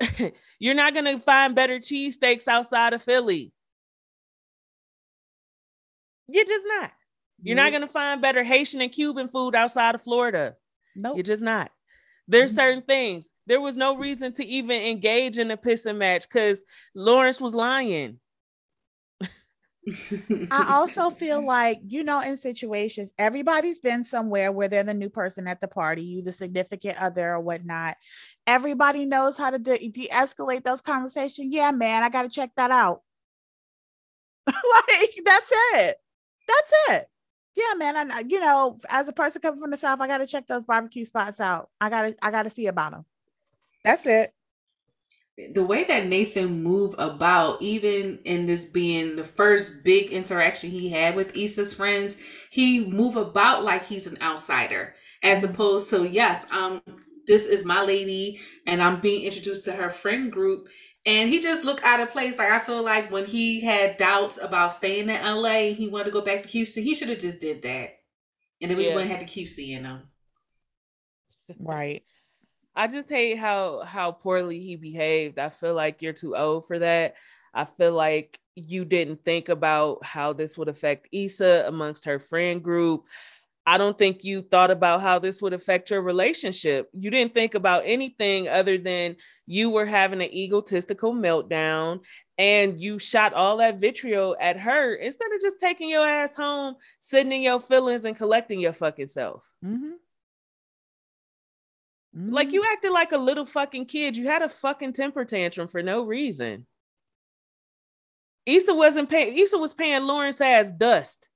[0.60, 3.52] you're not gonna find better cheesesteaks outside of Philly.
[6.28, 6.92] You're just not.
[7.42, 10.56] You're not gonna find better Haitian and Cuban food outside of Florida.
[10.98, 11.16] Nope.
[11.16, 11.70] You're just not.
[12.26, 12.56] There's Mhm.
[12.56, 13.30] certain things.
[13.46, 16.62] There was no reason to even engage in a pissing match because
[16.94, 18.18] Lawrence was lying.
[20.50, 25.08] I also feel like, you know, in situations, everybody's been somewhere where they're the new
[25.08, 27.96] person at the party, you the significant other or whatnot.
[28.46, 31.54] Everybody knows how to de- de-escalate those conversations.
[31.54, 33.02] Yeah, man, I got to check that out.
[34.46, 35.96] like that's it.
[36.46, 37.08] That's it.
[37.58, 37.96] Yeah, man.
[37.98, 40.48] I I- you know, as a person coming from the south, I got to check
[40.48, 41.70] those barbecue spots out.
[41.82, 43.06] I got to I got to see about them.
[43.84, 44.34] That's it.
[45.54, 50.90] the way that Nathan moved about, even in this being the first big interaction he
[50.90, 52.16] had with Issa's friends,
[52.50, 56.82] he move about like he's an outsider, as opposed to yes, um,
[57.26, 60.68] this is my lady, and I'm being introduced to her friend group.
[61.08, 62.38] And he just looked out of place.
[62.38, 66.10] Like I feel like when he had doubts about staying in LA, he wanted to
[66.12, 66.84] go back to Houston.
[66.84, 68.00] He should have just did that,
[68.60, 68.94] and then we Yeah.
[68.94, 70.10] wouldn't have to keep seeing him.
[71.58, 72.04] Right.
[72.76, 75.38] I just hate how how poorly he behaved.
[75.38, 77.16] I feel like you're too old for that.
[77.54, 82.62] I feel like you didn't think about how this would affect Issa amongst her friend
[82.62, 83.06] group.
[83.68, 86.88] I don't think you thought about how this would affect your relationship.
[86.94, 92.02] You didn't think about anything other than you were having an egotistical meltdown
[92.38, 96.76] and you shot all that vitriol at her instead of just taking your ass home,
[97.00, 99.46] sitting in your feelings and collecting your fucking self.
[99.62, 99.98] Mhm.
[102.14, 102.52] Like Mhm.
[102.52, 104.16] you acted like a little fucking kid.
[104.16, 106.66] You had a fucking temper tantrum for no reason.
[108.46, 109.36] Issa wasn't paying.
[109.36, 111.28] Issa was paying Lawrence ass dust.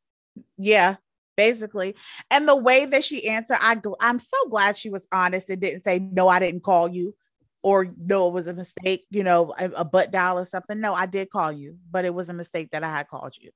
[0.56, 0.96] Yeah,
[1.36, 1.94] basically.
[2.30, 5.60] And the way that she answered, I gl- I'm so glad she was honest and
[5.60, 7.14] didn't say no, I didn't call you,
[7.62, 9.06] or no, it was a mistake.
[9.10, 10.80] You know, a, a butt dial or something.
[10.80, 13.50] No, I did call you, but it was a mistake that I had called you.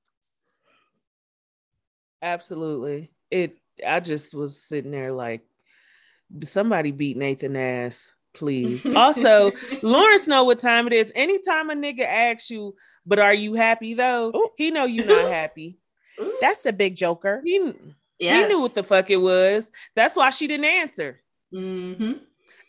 [2.21, 3.11] Absolutely.
[3.29, 3.57] It.
[3.85, 5.41] I just was sitting there like,
[6.43, 8.85] somebody beat Nathan ass, please.
[8.95, 11.11] also, Lawrence know what time it is.
[11.15, 14.31] Anytime a nigga asks you, but are you happy though?
[14.35, 14.49] Ooh.
[14.57, 15.79] He know you not happy.
[16.21, 17.41] Ooh, That's the big joker.
[17.45, 17.73] He
[18.19, 18.43] yes.
[18.49, 19.71] he knew what the fuck it was.
[19.95, 21.21] That's why she didn't answer.
[21.51, 22.13] hmm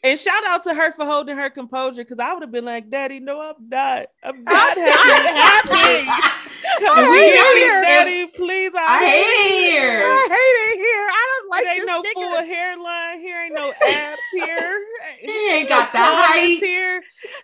[0.04, 2.88] And shout out to her for holding her composure because I would have been like,
[2.90, 4.06] Daddy, no, I'm not.
[4.22, 5.70] I'm not I'm happy.
[5.72, 6.34] not happy.
[6.84, 8.70] Come And we here, know that- Daddy, please.
[8.76, 10.00] I hate it here.
[10.04, 11.06] I hate it here.
[11.10, 12.36] I don't like There ain't this no nigga.
[12.36, 13.40] full hairline here.
[13.40, 14.80] Ain't no abs here.
[15.20, 16.58] He ain't got the no tongues height.
[16.60, 17.02] here.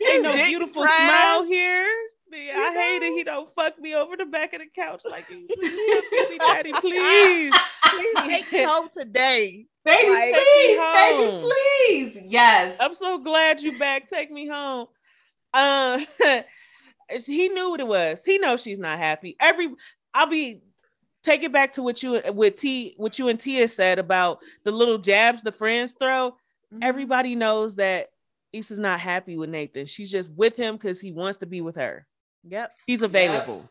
[0.09, 1.09] Ain't no beautiful trash.
[1.09, 1.87] smile here.
[2.35, 3.13] Yeah, I You hate it.
[3.15, 5.47] He don't fuck me over the back of the couch like you.
[5.47, 7.55] Please, help me, Daddy, please.
[7.95, 9.67] Please take me home today.
[9.85, 12.19] Baby, Like- please, baby, please.
[12.25, 12.79] Yes.
[12.81, 14.09] I'm so glad you back.
[14.09, 14.89] Take me home.
[15.53, 16.01] Uh,
[17.27, 18.19] he knew what it was.
[18.25, 19.37] He knows she's not happy.
[19.39, 19.69] Every
[20.13, 20.63] I'll be
[21.23, 24.73] take it back to what you with T what you and Tia said about the
[24.73, 26.31] little jabs the friends throw.
[26.73, 26.83] Mm-hmm.
[26.83, 28.09] Everybody knows that
[28.53, 29.87] Issa's not happy with Nathan.
[29.87, 32.07] She's just with him because he wants to be with her.
[32.49, 32.73] Yep.
[32.87, 33.69] He's available.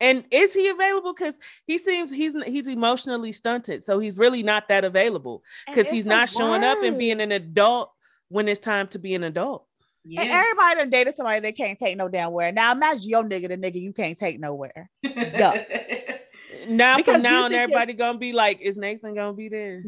[0.00, 1.12] And is he available?
[1.14, 6.06] Because he seems he's he's emotionally stunted, so he's really not that available because he's
[6.06, 7.90] not showing up and being an adult
[8.28, 9.66] when it's time to be an adult.
[10.04, 10.22] Yeah.
[10.22, 12.52] And everybody done dated somebody they can't take no damn where.
[12.52, 14.90] Now imagine your nigga, the nigga you can't take nowhere.
[16.68, 19.84] Now Because from now on, think everybody gonna be like, "Is Nathan gonna be there?"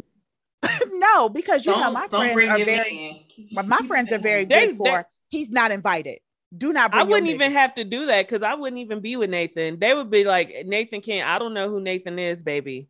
[0.92, 4.66] no, because you know don't my friends are very my, my friends are very They-
[4.66, 6.18] good for he's not invited.
[6.56, 9.16] Do not bring I wouldn't even have to do that because I wouldn't even be
[9.16, 9.78] with Nathan.
[9.78, 11.28] They would be like, "Nathan can't.
[11.28, 12.88] I don't know who Nathan is, baby.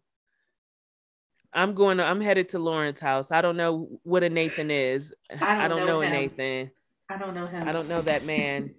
[1.53, 1.97] I'm going.
[1.99, 3.31] To, I'm headed to Lauren's house.
[3.31, 5.15] I don't know what a Nathan is.
[5.41, 6.09] I don't know a.
[6.09, 6.71] Nathan.
[7.09, 7.67] I don't know him.
[7.67, 8.75] I don't know that man.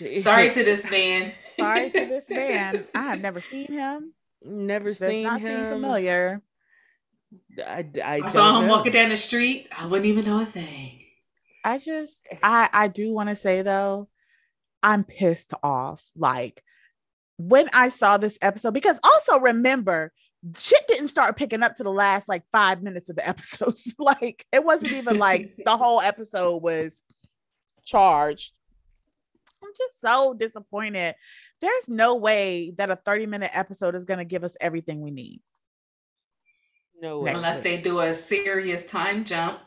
[0.16, 1.32] Sorry to this man.
[1.58, 2.86] Sorry to this man.
[2.94, 4.14] I have never seen him.
[4.42, 5.58] Never Does seen not him.
[5.58, 6.42] seem familiar.
[7.58, 8.72] I, I, I saw him know.
[8.72, 9.68] walking down the street.
[9.76, 11.01] I wouldn't even know a thing.
[11.64, 14.08] I just I I do want to say though,
[14.82, 16.02] I'm pissed off.
[16.16, 16.62] Like
[17.38, 20.12] when I saw this episode, because also remember,
[20.58, 23.94] shit didn't start picking up to the last like five minutes of the episodes.
[23.98, 27.02] like it wasn't even like the whole episode was
[27.84, 28.52] charged.
[29.62, 31.14] I'm just so disappointed.
[31.60, 35.12] There's no way that a 30 minute episode is going to give us everything we
[35.12, 35.40] need.
[37.00, 37.32] No, way.
[37.32, 39.60] Unless they do a serious time jump.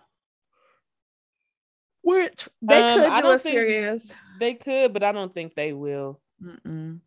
[2.06, 4.14] Which they Um, could I do don't a serious.
[4.40, 6.22] they could, but I don't think they will.
[6.42, 7.00] Mm-mm.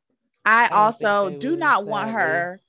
[0.45, 2.61] I don't also do not want her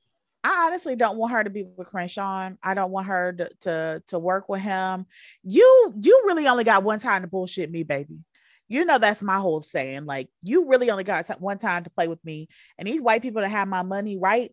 [0.43, 2.51] I honestly don't want her to be with Crenshaw.
[2.63, 5.05] I don't want her to, to to work with him.
[5.43, 8.19] You you really only got one time to bullshit me, baby.
[8.67, 10.05] You know that's my whole saying.
[10.05, 13.41] Like you really only got one time to play with me, and these white people
[13.41, 14.51] that have my money, right?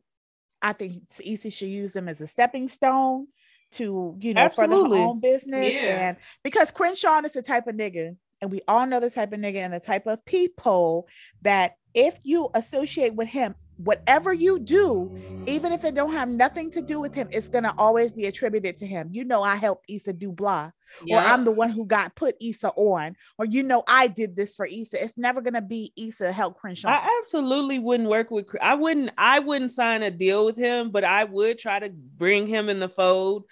[0.60, 3.28] I think Issa should use them as a stepping stone
[3.76, 4.90] to you know Absolutely.
[4.90, 6.08] further her own business, Yeah.
[6.08, 9.40] and because Crenshaw is the type of nigga, and we all know the type of
[9.40, 11.09] nigga and the type of people
[11.42, 15.11] that if you associate with him, whatever you do,
[15.46, 18.77] even if it don't have nothing to do with him, it's gonna always be attributed
[18.79, 19.09] to him.
[19.12, 20.70] You know, I helped Issa do blah,
[21.11, 24.55] or I'm the one who got put Issa on, or you know, I did this
[24.55, 25.03] for Issa.
[25.03, 26.88] It's never gonna be Issa help Crenshaw.
[26.88, 28.46] I absolutely wouldn't work with.
[28.61, 29.11] I wouldn't.
[29.16, 32.79] I wouldn't sign a deal with him, but I would try to bring him in
[32.79, 33.44] the fold,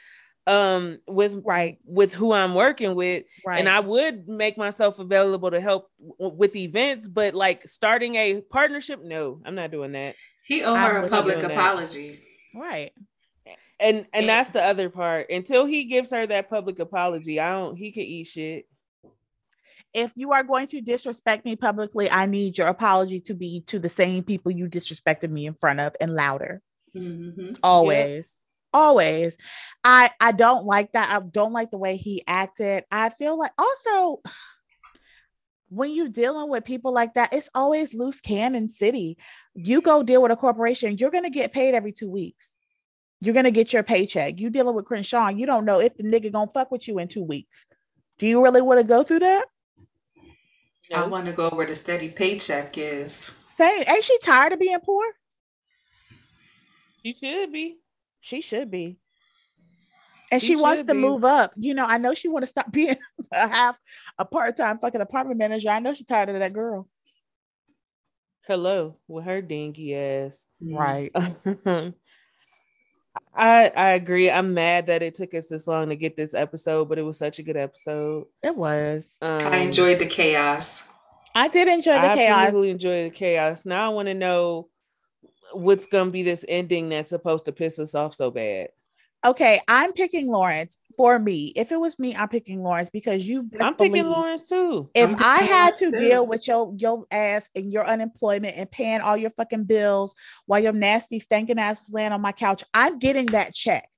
[0.46, 3.58] um, with right, with who I'm working with, right.
[3.58, 7.08] and I would make myself available to help w- with events.
[7.08, 10.16] But like starting a partnership, no, I'm not doing that.
[10.44, 11.56] He owe her a public doing that.
[11.56, 12.22] apology.
[12.54, 12.92] right.
[13.80, 15.30] And and that's the other part.
[15.30, 17.76] Until he gives her that public apology, I don't.
[17.76, 18.66] He could eat shit.
[19.92, 23.78] If you are going to disrespect me publicly, I need your apology to be to
[23.78, 26.62] the same people you disrespected me in front of and louder.
[26.96, 27.58] Mhm.
[27.64, 28.38] always
[28.74, 29.36] always
[29.84, 32.84] i i don't like that i don't like the way he acted.
[32.90, 34.20] I feel like also
[35.68, 39.16] when you're dealing with people like that it's always loose cannon city.
[39.54, 42.56] You go deal with a corporation you're going to get paid every two weeks.
[43.20, 44.38] You're going to get your paycheck.
[44.38, 47.08] You dealing with crenshaw you don't know if the nigga gonna fuck with you in
[47.08, 47.66] two weeks.
[48.18, 49.46] Do you really want to go through that?
[50.92, 53.32] I want to go where the steady paycheck is.
[53.56, 55.04] Say, ain't she tired of being poor?
[57.02, 57.78] She should be.
[58.24, 58.96] She should be.
[60.32, 60.98] And She she wants to be.
[60.98, 61.52] move up.
[61.56, 62.96] You know, I know she want to stop being
[63.32, 63.78] a half
[64.18, 65.68] a part-time fucking apartment manager.
[65.68, 66.88] I know she's tired of that girl.
[68.46, 70.46] Hello with her dinky ass.
[70.60, 71.10] Right.
[71.14, 71.94] I
[73.76, 74.30] I agree.
[74.30, 77.18] I'm mad that it took us this long to get this episode, but it was
[77.18, 78.24] such a good episode.
[78.42, 79.18] It was.
[79.20, 80.82] Um, I enjoyed the chaos.
[81.34, 82.40] I did enjoy the I chaos.
[82.46, 83.66] absolutely enjoyed the chaos.
[83.66, 84.68] Now I want to know
[85.54, 88.68] what's gonna be this ending that's supposed to piss us off so bad.
[89.24, 91.52] Okay, I'm picking Lawrence for me.
[91.56, 94.90] If it was me, I'm picking Lawrence because you I'm picking believe Lawrence too.
[94.94, 95.98] if I'm I picking had to too.
[95.98, 100.14] deal with your your ass and your unemployment and paying all your fucking bills
[100.44, 103.88] while your nasty stinking ass is laying on my couch, I'm getting that check.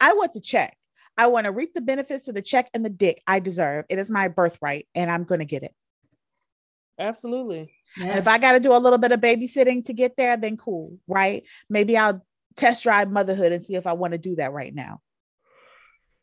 [0.00, 0.76] I want the check.
[1.18, 3.84] I want to reap the benefits of the check and the dick I deserve.
[3.90, 5.74] It is my birthright, and I'm gonna get it.
[6.98, 7.72] Absolutely.
[8.00, 10.56] And if I got to do a little bit of babysitting to get there, then
[10.56, 11.42] cool, right?
[11.68, 12.24] Maybe I'll
[12.56, 15.00] test drive motherhood and see if I want to do that right now.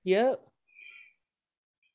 [0.03, 0.39] Yep.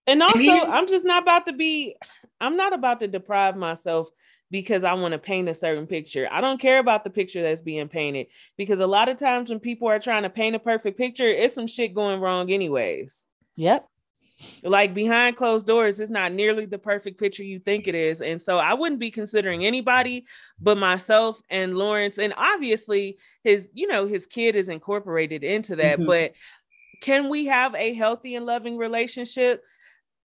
[0.06, 1.96] And also, even- I'm just not about to be,
[2.40, 4.08] I'm not about to deprive myself
[4.50, 6.28] because I want to paint a certain picture.
[6.30, 9.60] I don't care about the picture that's being painted because a lot of times when
[9.60, 13.26] people are trying to paint a perfect picture, it's some shit going wrong, anyways.
[13.56, 13.88] Yep.
[14.62, 18.20] Like behind closed doors, it's not nearly the perfect picture you think it is.
[18.20, 20.24] And so I wouldn't be considering anybody
[20.60, 22.18] but myself and Lawrence.
[22.18, 25.98] And obviously, his, you know, his kid is incorporated into that.
[25.98, 26.06] Mhm.
[26.06, 26.32] But
[27.00, 29.62] can we have a healthy and loving relationship?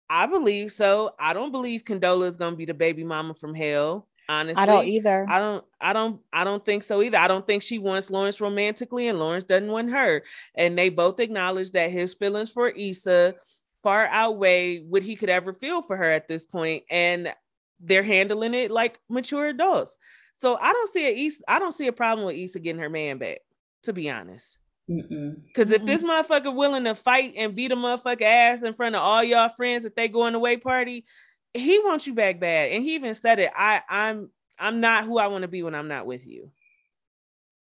[0.10, 1.12] I believe so.
[1.20, 4.08] I don't believe Condola is going to be the baby mama from hell.
[4.28, 5.26] Honestly, I don't either.
[5.28, 7.18] I don't I don't I don't think so either.
[7.18, 10.24] I don't think she wants Lawrence romantically and Lawrence doesn't want her.
[10.56, 13.34] And they both acknowledge that his feelings for Issa
[13.84, 17.34] far outweigh what he could ever feel for her at this point and
[17.80, 19.98] they're handling it like mature adults.
[20.38, 22.90] So I don't see a Issa, I don't see a problem with Issa getting her
[22.90, 23.40] man back,
[23.84, 24.58] to be honest.
[24.88, 29.02] Because if this motherfucker willing to fight and beat a motherfucker ass in front of
[29.04, 31.06] all y'all friends that they go on the way party,
[31.54, 32.72] he wants you back bad.
[32.72, 33.52] And he even said it.
[33.56, 36.52] I I'm I'm not who I want to be when I'm not with you.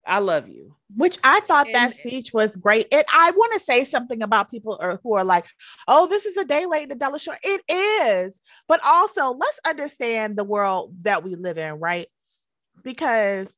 [0.07, 0.75] I love you.
[0.97, 2.89] Which I thought that speech was great.
[2.93, 5.45] And I want to say something about people are, who are like,
[5.87, 7.39] oh, this is a day late in the dollar short.
[7.43, 8.41] It is.
[8.67, 12.09] But also, let's understand the world that we live in, right?
[12.83, 13.57] Because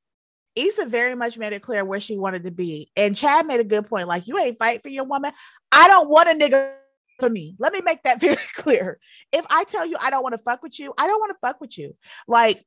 [0.57, 2.90] Issa very much made it clear where she wanted to be.
[2.96, 5.33] And Chad made a good point like, you ain't fight for your woman.
[5.70, 6.72] I don't want a nigga
[7.18, 7.55] for me.
[7.59, 8.98] Let me make that very clear.
[9.33, 11.38] If I tell you I don't want to fuck with you, I don't want to
[11.40, 11.96] fuck with you.
[12.28, 12.62] Like,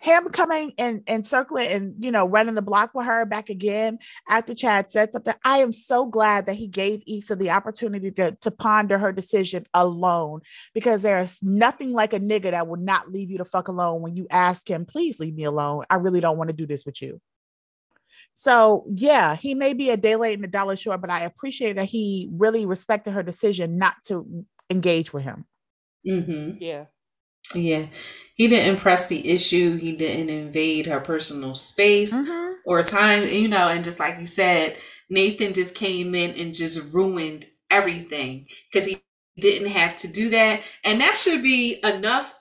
[0.00, 3.98] him coming and and circling and you know running the block with her back again
[4.28, 5.34] after Chad said something.
[5.44, 9.66] I am so glad that he gave Issa the opportunity to, to ponder her decision
[9.74, 10.40] alone
[10.74, 14.16] because there's nothing like a nigga that will not leave you the fuck alone when
[14.16, 15.84] you ask him, please leave me alone.
[15.90, 17.20] I really don't want to do this with you.
[18.32, 21.76] So yeah, he may be a day late and a dollar short, but I appreciate
[21.76, 25.44] that he really respected her decision not to engage with him.
[26.08, 26.56] Mm-hmm.
[26.58, 26.86] Yeah.
[27.54, 27.86] Yeah.
[28.34, 29.76] He didn't press the issue.
[29.76, 32.52] He didn't invade her personal space Mm-hmm.
[32.64, 34.76] or time, you know, and just like you said,
[35.10, 39.02] Nathan just came in and just ruined everything because he
[39.38, 40.62] didn't have to do that.
[40.84, 42.34] And that should be enough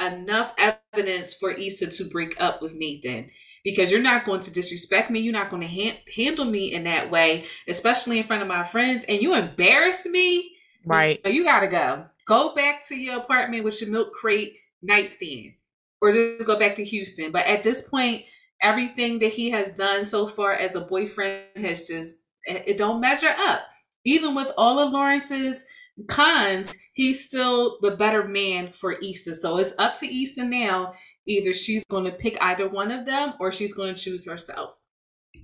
[0.00, 3.28] enough evidence for Issa to break up with Nathan
[3.64, 5.20] because you're not going to disrespect me.
[5.20, 8.64] You're not going to ha- handle me in that way, especially in front of my
[8.64, 9.04] friends.
[9.04, 10.52] And you embarrass me.
[10.84, 11.20] Right.
[11.24, 12.06] You, you got to go.
[12.26, 15.54] Go back to your apartment with your milk crate nightstand
[16.00, 17.32] or just go back to Houston.
[17.32, 18.24] But at this point,
[18.60, 23.34] everything that he has done so far as a boyfriend has just, it don't measure
[23.38, 23.62] up.
[24.04, 25.64] Even with all of Lawrence's
[26.08, 29.36] cons, he's still the better man for Issa.
[29.36, 30.92] So it's up to Issa now.
[31.26, 34.76] Either she's going to pick either one of them or she's going to choose herself.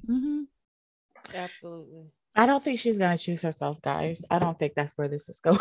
[0.09, 0.43] Mm-hmm.
[1.35, 2.07] Absolutely.
[2.35, 4.25] I don't think she's going to choose herself, guys.
[4.31, 5.59] I don't think that's where this is going.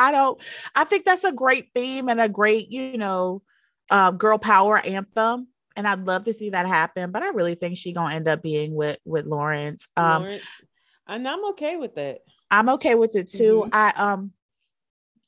[0.00, 0.40] I don't,
[0.74, 3.42] I think that's a great theme and a great, you know,
[3.90, 5.48] uh, girl power anthem.
[5.76, 8.42] And I'd love to see that happen, but I really think she's gonna end up
[8.42, 9.88] being with with Lawrence.
[9.96, 10.42] Um, Lawrence.
[11.06, 12.18] And I'm okay with that.
[12.50, 13.64] I'm okay with it too.
[13.66, 13.70] Mhm.
[13.72, 14.32] I um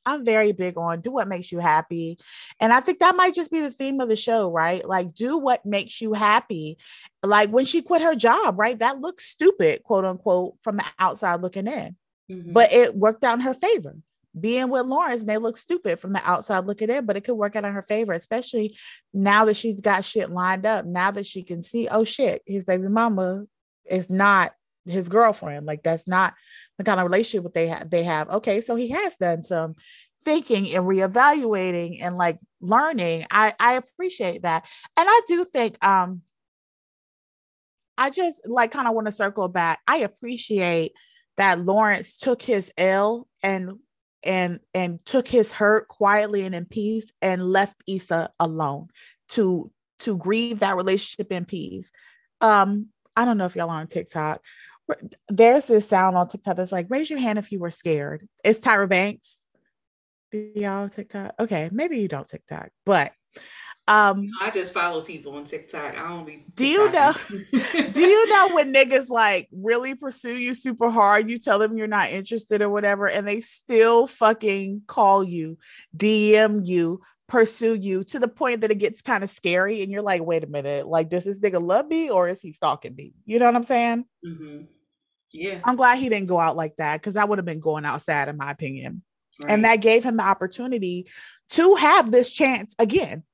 [0.05, 2.19] I'm very big on do what makes you happy.
[2.59, 4.87] And I think that might just be the theme of the show, right?
[4.87, 6.77] Like do what makes you happy.
[7.23, 8.79] Like when she quit her job, right?
[8.79, 11.97] That looks stupid, quote unquote, from the outside looking in.
[12.31, 12.53] Mhm.
[12.53, 13.95] But it worked out in her favor.
[14.39, 17.55] Being with Lawrence may look stupid from the outside looking in, but it could work
[17.55, 18.79] out in her favor, especially
[19.13, 20.87] now that she's got shit lined up.
[20.87, 23.45] Now that she can see, oh shit, his baby mama
[23.85, 24.53] is not
[24.87, 25.67] his girlfriend.
[25.67, 26.35] Like that's not
[26.79, 27.91] the kind of relationship they have.
[27.91, 28.29] They have.
[28.31, 29.75] Okay, so he has done some
[30.25, 33.27] thinking and reevaluating and like learning.
[33.31, 34.67] I I appreciate that,
[34.97, 36.23] and I do think um
[37.99, 39.81] I just like kind of want to circle back.
[39.87, 40.93] I appreciate
[41.37, 43.79] that Lawrence took his L and
[44.25, 48.89] and and took his hurt quietly and in peace and left Issa alone
[49.31, 49.71] to
[50.01, 51.91] to grieve that relationship in peace.
[52.41, 54.43] Um, I don't know if y'all on TikTok.
[55.29, 58.29] There's this sound on TikTok that's like, raise your hand if you were scared.
[58.45, 59.39] It's Tyra Banks.
[60.33, 61.35] Do y'all TikTok?
[61.39, 63.13] Okay, maybe you don't TikTok, but
[63.89, 65.99] um I just follow people on TikTok.
[65.99, 66.45] I don't be.
[66.55, 67.93] Do you TikToking.
[67.93, 71.87] do you know when niggas like really pursue you super hard, you tell them you're
[71.87, 75.59] not interested or whatever, and they still fucking call you,
[75.97, 80.03] DM you, pursue you to the point that it gets kind of scary, and you're
[80.03, 83.15] like, wait a minute, like does this nigga love me or is he stalking me?
[83.25, 84.05] You know what I'm saying?
[84.25, 84.69] Mhm.
[85.33, 85.61] Yeah.
[85.65, 88.03] I'm glad he didn't go out like that because I would have been going out
[88.03, 89.03] sad, in my opinion.
[89.49, 91.09] And that gave him the opportunity
[91.51, 93.25] to have this chance again.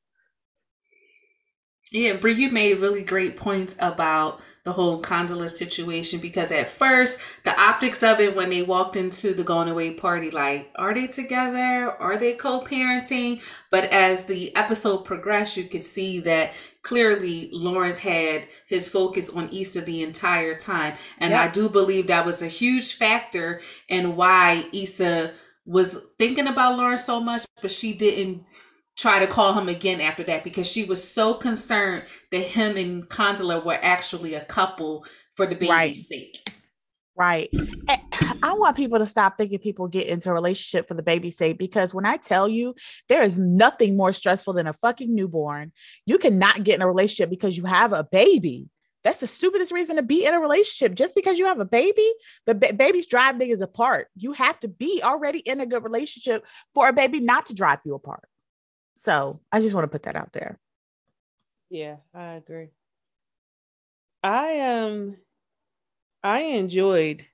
[1.90, 7.18] Yeah, Bre, you made really great points about the whole Condola situation because at first,
[7.44, 11.06] the optics of it when they walked into the going away party, like, are they
[11.06, 11.90] together?
[11.98, 13.42] Are they co parenting?
[13.70, 19.48] But as the episode progressed, you could see that clearly Lawrence had his focus on
[19.50, 20.94] Issa the entire time.
[21.16, 25.32] And I do believe that was a huge factor in why Issa
[25.64, 28.44] was thinking about Lawrence so much, but she didn't
[28.98, 33.08] try to call him again after that because she was so concerned that him and
[33.08, 35.96] Condola were actually a couple for the baby's Right.
[35.96, 36.50] sake.
[37.16, 37.50] Right.
[38.42, 41.58] I want people to stop thinking people get into a relationship for the baby's sake
[41.58, 42.74] because when I tell you
[43.08, 45.72] there is nothing more stressful than a fucking newborn,
[46.06, 48.70] you cannot get in a relationship because you have a baby.
[49.04, 50.94] That's the stupidest reason to be in a relationship.
[50.94, 52.08] Just because you have a baby,
[52.46, 54.08] the ba- babies drive niggas apart.
[54.16, 56.44] You have to be already in a good relationship
[56.74, 58.28] for a baby not to drive you apart.
[58.98, 60.58] So I just want to put that out there.
[61.70, 62.70] Yeah, I agree.
[64.24, 65.16] I um
[66.24, 67.24] I enjoyed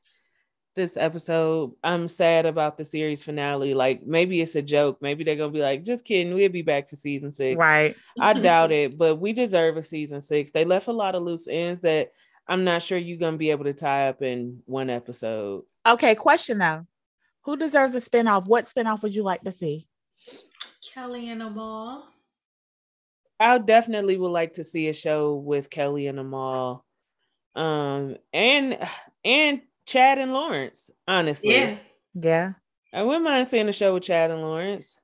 [0.77, 1.73] this episode.
[1.83, 3.73] I'm sad about the series finale.
[3.73, 4.99] Like maybe it's a joke.
[5.01, 7.57] Maybe they're gonna be like, just kidding, we'll be back for season six.
[7.57, 7.97] Right.
[8.21, 10.51] I doubt it, but we deserve a season six.
[10.51, 12.13] They left a lot of loose ends that
[12.47, 15.65] I'm not sure you're gonna be able to tie up in one episode.
[15.87, 16.15] Okay.
[16.15, 16.87] Question though.
[17.45, 18.47] Who deserves a spinoff?
[18.47, 19.89] What spinoff would you like to see?
[20.95, 22.03] Kelli and Ahmal.
[23.41, 26.83] I definitely would like to see a show with Kelli and Ahmal,
[27.57, 28.79] um, and
[29.25, 30.91] and Chad and Lawrence.
[31.07, 31.79] Honestly, Yeah.
[32.15, 32.53] Yeah.
[32.93, 34.97] I wouldn't mind seeing a show with Chad and Lawrence.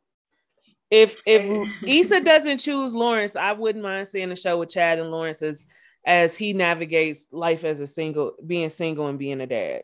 [0.90, 5.10] If if Issa doesn't choose Lawrence, I wouldn't mind seeing a show with Chad and
[5.10, 5.66] Lawrence as
[6.06, 9.82] as he navigates life as a single, being single and being a dad.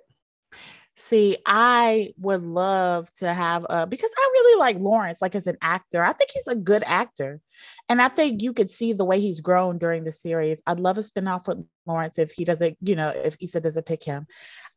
[0.98, 5.58] See, I would love to have a because I really like Lawrence, like as an
[5.60, 6.02] actor.
[6.02, 7.42] I think he's a good actor.
[7.90, 10.62] And I think you could see the way he's grown during the series.
[10.66, 14.02] I'd love a spinoff with Lawrence if he doesn't, you know, if Issa doesn't pick
[14.02, 14.26] him.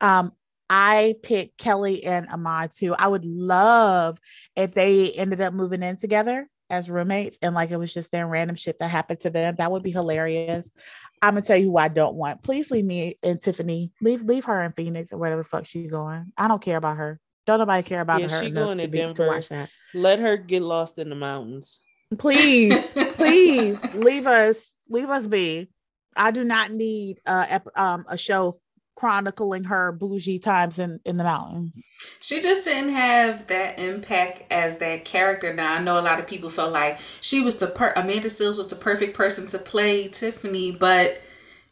[0.01, 0.34] Um,
[0.70, 2.95] I picked Kelli and Ahmal too.
[2.95, 4.20] I would love
[4.57, 8.28] if they ended up moving in together as roommates and like it was just their
[8.28, 9.55] random shit that happened to them.
[9.57, 10.72] That would be hilarious.
[11.22, 12.43] I'm gonna tell you who I don't want.
[12.43, 13.91] Please leave me and Tiffany.
[14.01, 16.32] Leave leave her in Phoenix or wherever the fuck she's going.
[16.38, 17.20] I don't care about her.
[17.45, 19.28] Don't nobody care about Yeah, her she enough going to, to be, to Denver.
[19.28, 19.70] watch that.
[19.93, 21.80] Let her get lost in the mountains.
[22.17, 25.70] Please, please leave us leave us be.
[26.15, 28.55] I do not need uh ep- um a show
[28.99, 31.89] chronicling her bougie times in in the mountains.
[32.19, 35.53] She just didn't have that impact as that character.
[35.53, 38.57] Now I know a lot of people felt like she was the per Amanda Seales
[38.57, 41.21] was the perfect person to play Tiffany, but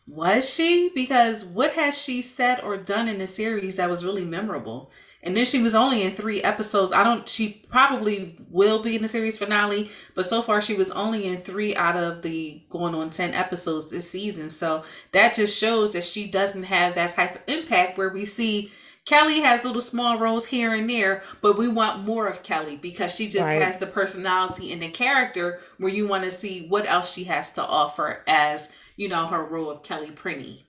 [0.07, 0.89] was she?
[0.95, 4.89] Because what has she said or done in the series that was really memorable?
[5.27, 6.93] And then she was only in three episodes.
[6.93, 7.27] I don't.
[7.27, 11.37] She probably will be in the series finale, but so far she was only in
[11.37, 14.47] three out of the going on ten episodes this season.
[14.49, 18.71] So that just shows that she doesn't have that type of impact where we see
[19.05, 23.13] Kelli has little small roles here and there, but we want more of Kelli because
[23.13, 23.61] she just Right.
[23.61, 27.49] has the personality and the character where you want to see what else she has
[27.51, 30.63] to offer as you know her role of Kelli Prenny.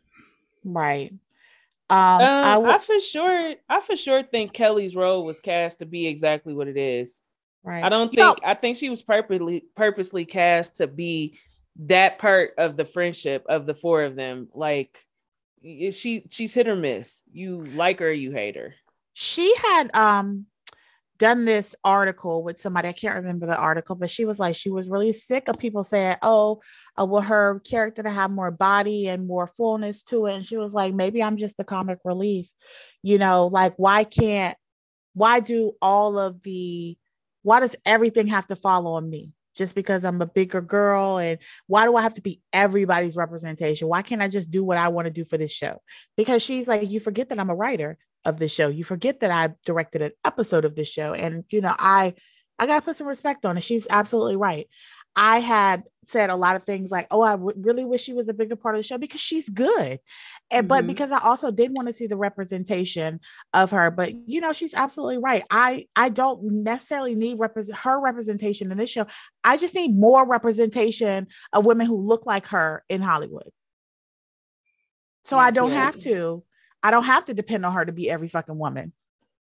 [0.64, 1.12] Right.
[1.90, 5.86] Um, Um, I I, for sure, I for sure think Kelli's role was cast to
[5.86, 7.20] be exactly what it is.
[7.62, 7.82] right.
[7.84, 11.38] I don't You know, think I think she was purposely purposely cast to be
[11.82, 14.48] that part of the friendship of the four of them.
[14.54, 15.04] Like
[15.62, 17.22] she she's hit or miss.
[17.32, 18.74] You like her, you hate her.
[19.14, 20.46] she had um
[21.18, 24.70] done this article with somebody i can't remember the article but she was like she
[24.70, 26.60] was really sick of people saying oh
[26.96, 30.34] uh, I want her character to have more body and more fullness to it.
[30.34, 32.48] And she was like maybe i'm just the comic relief
[33.02, 34.56] you know like why can't
[35.14, 36.96] why do all of the
[37.42, 41.18] why does everything have to follow on me just because i'm a bigger girl?
[41.18, 43.88] And why do i have to be everybody's representation?
[43.88, 45.80] Why can't i just do what i want to do for this show?
[46.16, 48.68] Because she's like you forget that i'm a writer of this show.
[48.68, 51.14] You forget that I directed an episode of this show.
[51.14, 52.14] And you know, I
[52.58, 53.62] I gotta put some respect on it.
[53.62, 54.68] She's absolutely right.
[55.16, 58.28] I had said a lot of things like, oh, I w- really wish she was
[58.28, 59.98] a bigger part of the show because she's good.
[60.50, 60.88] And but Mhm.
[60.88, 63.20] because I also did want to see the representation
[63.52, 63.90] of her.
[63.90, 65.42] But you know, she's absolutely right.
[65.50, 69.06] I I don't necessarily need represent her representation in this show.
[69.44, 73.50] I just need more representation of women who look like her in Hollywood.
[75.24, 76.42] So I don't have to.
[76.82, 78.92] I don't have to depend on her to be every fucking woman.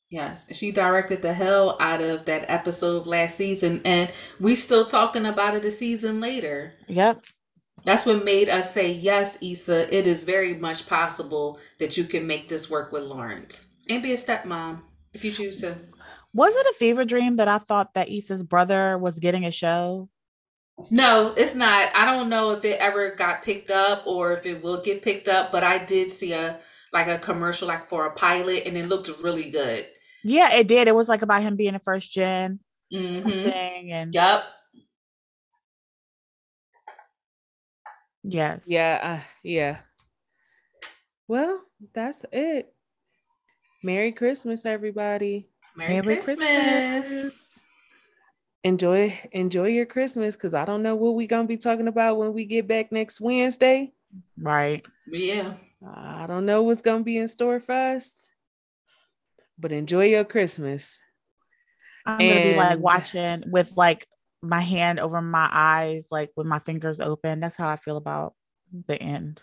[0.10, 5.26] Yes, she directed the hell out of that episode last season, and we still talking
[5.26, 6.76] about it a season later.
[6.88, 7.24] Yep.
[7.84, 12.26] That's what made us say, yes, Issa, it is very much possible that you can
[12.26, 14.82] make this work with Lawrence and be a stepmom
[15.14, 15.76] if you choose to.
[16.34, 20.10] Was it a fever dream that I thought that Issa's brother was getting a show?
[20.92, 21.96] No, it's not.
[21.96, 25.30] I don't know if it ever got picked up or if it will get picked
[25.30, 26.60] up, but I did see a
[26.96, 29.86] like a commercial like for a pilot and it looked really good.
[30.24, 30.88] Yeah, it did.
[30.88, 32.60] It was like about him being a first gen
[32.91, 33.91] hmm something.
[33.91, 34.43] And Yep.
[38.24, 38.66] yes.
[38.68, 39.80] Yeah, uh, yeah.
[41.28, 41.62] Well,
[41.93, 42.74] that's it.
[43.84, 45.50] Merry Christmas, everybody.
[45.76, 47.60] Merry, Merry Christmas.
[48.64, 52.34] Enjoy enjoy your Christmas because I don't know what we're gonna be talking about when
[52.34, 53.93] we get back next Wednesday.
[54.38, 54.84] Right.
[55.06, 55.54] Yeah.
[55.86, 58.30] I don't know what's gonna be in store for us,
[59.58, 61.02] but enjoy your Christmas.
[62.06, 64.08] I'm gonna be like watching with like
[64.42, 67.40] my hand over my eyes, like with my fingers open.
[67.40, 68.34] That's how I feel about
[68.88, 69.42] the end.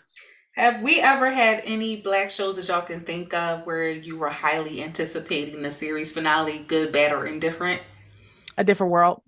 [0.55, 4.29] Have we ever had any black shows that y'all can think of where you were
[4.29, 7.81] highly anticipating the series finale, good, bad, or indifferent?
[8.57, 9.21] A different world.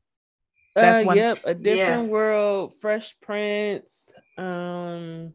[0.76, 4.11] That's uh, one- Yep, a different world, Fresh Prince.
[4.38, 5.34] Um,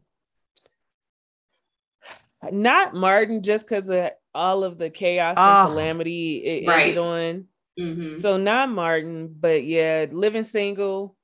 [2.50, 6.82] not Martin, just because of all of the chaos Ah, and calamity it right.
[6.96, 7.44] ended on.
[7.78, 8.14] Mm-hmm.
[8.20, 11.16] So not Martin, but yeah, living single.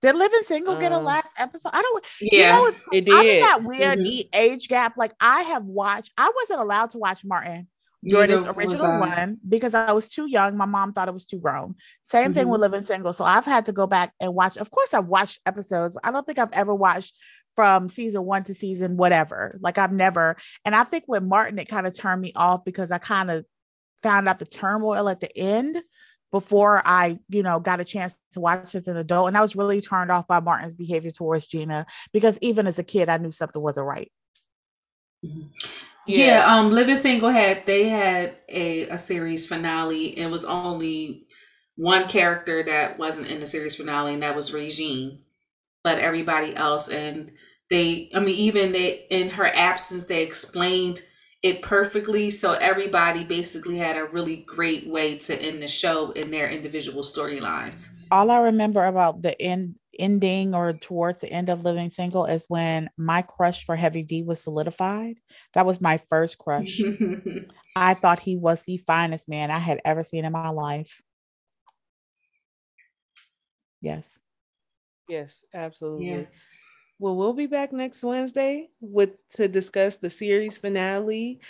[0.00, 1.70] Did Living Single get a Um, last episode?
[1.72, 2.56] I don't Yeah.
[2.56, 3.42] you know it's It I'm in did.
[3.42, 4.06] that weird Mhm.
[4.06, 4.94] e- age gap.
[4.96, 7.66] Like I have watched, I wasn't allowed to watch Martin
[8.06, 10.56] Jordan's Neither was original one because I was too young.
[10.56, 11.74] My mom thought it was too grown.
[12.04, 13.12] Same thing with Living Single.
[13.12, 14.56] So I've had to go back and watch.
[14.56, 15.96] Of course, I've watched episodes.
[16.04, 17.16] I don't think I've ever watched
[17.58, 19.58] from season one to season whatever.
[19.60, 20.36] Like I've never.
[20.64, 23.44] And I think with Martin, it kind of turned me off because I kind of
[24.00, 25.76] found out the turmoil at the end
[26.30, 29.26] before I, you know, got a chance to watch as an adult.
[29.26, 32.84] And I was really turned off by Martin's behavior towards Gina because even as a
[32.84, 34.12] kid, I knew something wasn't right.
[36.06, 36.44] Yeah.
[36.46, 40.16] um Living Single had they had a, a series finale.
[40.16, 41.26] It was only
[41.74, 45.22] one character that wasn't in the series finale, and that was Regine.
[45.88, 47.32] But everybody else, and
[47.70, 51.00] they I mean, even they in her absence, they explained
[51.42, 52.28] it perfectly.
[52.28, 57.00] So everybody basically had a really great way to end the show in their individual
[57.00, 57.88] storylines.
[58.10, 62.44] all I remember about the end ending or towards the end of Living Single is
[62.48, 65.16] when my crush for Heavy D was solidified.
[65.54, 66.82] That was my first crush.
[67.76, 71.00] I thought he was the finest man I had ever seen in my life.
[73.80, 74.20] Yes.
[75.08, 76.06] Yes, absolutely.
[76.08, 76.24] Yeah.
[76.98, 81.40] Well, we'll be back next Wednesday with to discuss the series finale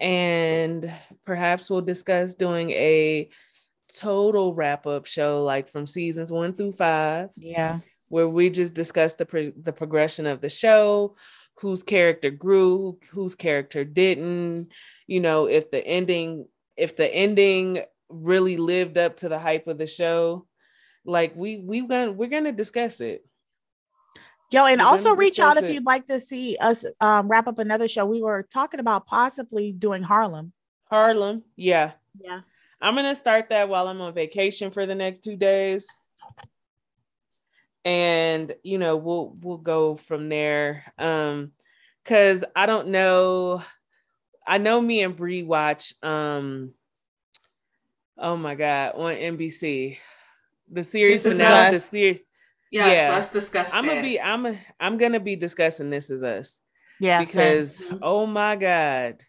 [0.00, 0.92] and
[1.24, 3.28] perhaps we'll discuss doing a
[3.94, 7.80] total wrap up show like from seasons 1 through 5 Yeah.
[8.08, 11.16] where we just discuss the pro- the progression of the show,
[11.60, 14.72] whose character grew, whose character didn't,
[15.06, 19.78] you know, if the ending if the ending really lived up to the hype of
[19.78, 20.46] the show.
[21.04, 23.24] Like we we gonna we're gonna discuss it.
[24.50, 27.48] Yo, and We're also reach out discuss if you'd like to see us um, wrap
[27.48, 28.06] up another show.
[28.06, 30.52] We were talking about possibly doing Harlem.
[30.88, 31.92] Harlem, yeah.
[32.20, 32.40] Yeah.
[32.80, 35.88] I'm gonna start that while I'm on vacation for the next two days.
[37.84, 40.84] And you know, we'll we'll go from there.
[40.98, 41.52] Um,
[42.04, 43.62] because I don't know.
[44.46, 46.74] I know me and Bre watch um
[48.18, 49.98] oh my god on NBC.
[50.70, 51.66] The series This Is finale.
[51.66, 51.70] Us.
[51.72, 52.20] The series.
[52.70, 53.14] yes, Yeah.
[53.14, 56.60] let's discuss I'm gonna be I'm a, I'm gonna be discussing this as us
[57.00, 57.18] Yeah.
[57.18, 57.26] same.
[57.26, 57.98] because Mhm.
[58.02, 59.22] oh my god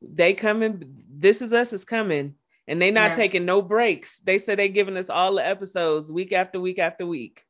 [0.00, 2.34] they coming this is us is coming
[2.68, 3.16] and they not Yes.
[3.18, 7.04] taking no breaks they said they giving us all the episodes week after week after
[7.04, 7.44] week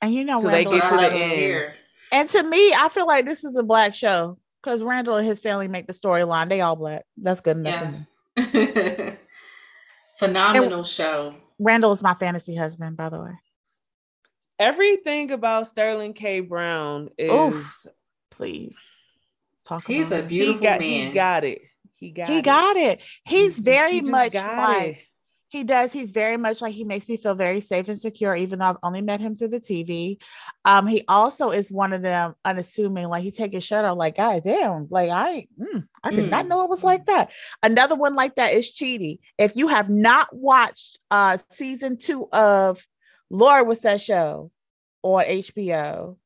[0.00, 1.32] and you know till they That's Randall, what get to like the to end.
[1.32, 1.74] hear.
[2.12, 5.40] and to me, I feel like this is a black show because Randall and his
[5.40, 6.48] family make the storyline.
[6.48, 7.04] They all black.
[7.18, 7.80] That's good enough
[8.36, 8.50] for me.
[8.54, 9.16] Yes.
[10.18, 11.34] Phenomenal show.
[11.60, 13.32] Randall is my fantasy husband, by the way.
[14.58, 17.86] everything about sterling k brown is Oof.
[18.30, 18.78] Please
[19.64, 19.86] talk.
[19.86, 20.28] He's a about it.
[20.28, 21.06] beautiful he got, man.
[21.08, 21.62] he got it
[22.00, 22.32] he got it.
[22.32, 22.44] He it.
[22.44, 23.02] got it.
[23.24, 25.04] He's very he much like it.
[25.50, 25.92] He does.
[25.92, 28.76] He's very much like he makes me feel very safe and secure, even though I've
[28.84, 30.18] only met him through the TV.
[30.64, 34.16] Um, he also is one of them unassuming, like he take his shirt off, like,
[34.16, 36.48] God damn, like I mm, I did not Mm.
[36.50, 37.32] know it was like that.
[37.64, 39.18] Another one like that is Cheaty.
[39.38, 42.86] If you have not watched uh season two of
[43.28, 44.52] Laura was that show
[45.02, 46.16] on HBO,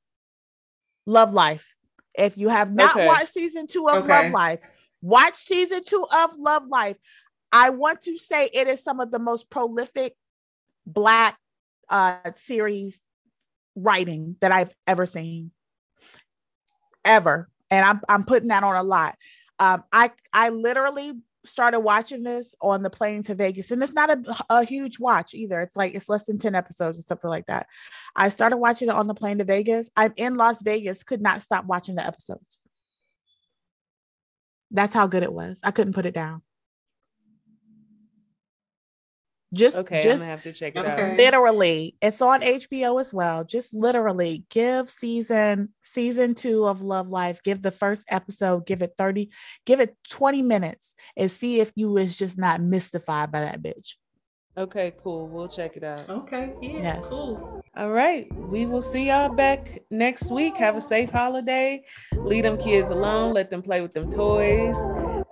[1.07, 1.75] Love Life.
[2.15, 3.07] If you have not Okay.
[3.07, 4.09] watched season two of Okay.
[4.09, 4.61] Love Life,
[5.01, 6.99] watch season two of Love Life.
[7.55, 10.17] I want to say it is some of the most prolific
[10.85, 11.39] black
[11.89, 13.01] uh series
[13.77, 15.53] writing that I've ever seen.
[17.05, 17.49] Ever.
[17.71, 19.17] And I'm I'm putting that on a lot.
[19.61, 21.13] Um I I literally
[21.47, 25.33] started watching this on the plane to Vegas and it's not a, a huge watch
[25.33, 25.61] either.
[25.61, 27.67] It's like it's less than 10 episodes or something like that.
[28.17, 29.91] I started watching it on the plane to Vegas.
[29.97, 32.59] I'm in Las Vegas, could not stop watching the episodes.
[34.73, 35.61] That's how good it was.
[35.63, 36.43] I couldn't put it down.
[39.55, 41.13] Just, okay i'm just gonna have to check it Okay.
[41.13, 43.45] out literally, it's on HBO as well.
[43.45, 48.95] Just literally give season season two of Love Life, give the first episode, give it
[48.99, 49.31] 30,
[49.65, 53.95] give it 20 minutes and see if you was just not mystified by that bitch.
[54.57, 56.53] okay cool we'll check it out Okay.
[56.61, 56.79] Yeah.
[56.95, 57.09] Yes.
[57.09, 57.63] Cool.
[57.77, 58.27] All right.
[58.49, 60.57] We will see y'all back next week.
[60.59, 61.83] Have a safe holiday.
[62.17, 63.35] Leave them kids alone.
[63.35, 64.77] Let them play with them toys.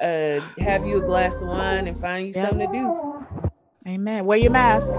[0.01, 2.49] Uh, have you a glass of wine and find you Yep.
[2.51, 3.42] something to do.
[3.87, 4.25] Amen.
[4.27, 4.93] Wear your mask.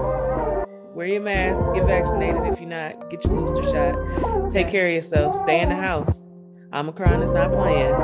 [0.94, 1.62] Wear your mask.
[1.74, 3.10] Get vaccinated if you're not.
[3.10, 4.50] Get your booster shot.
[4.50, 5.34] Take care of yourself.
[5.34, 6.26] Stay in the house.
[6.72, 7.94] Omicron is not playing.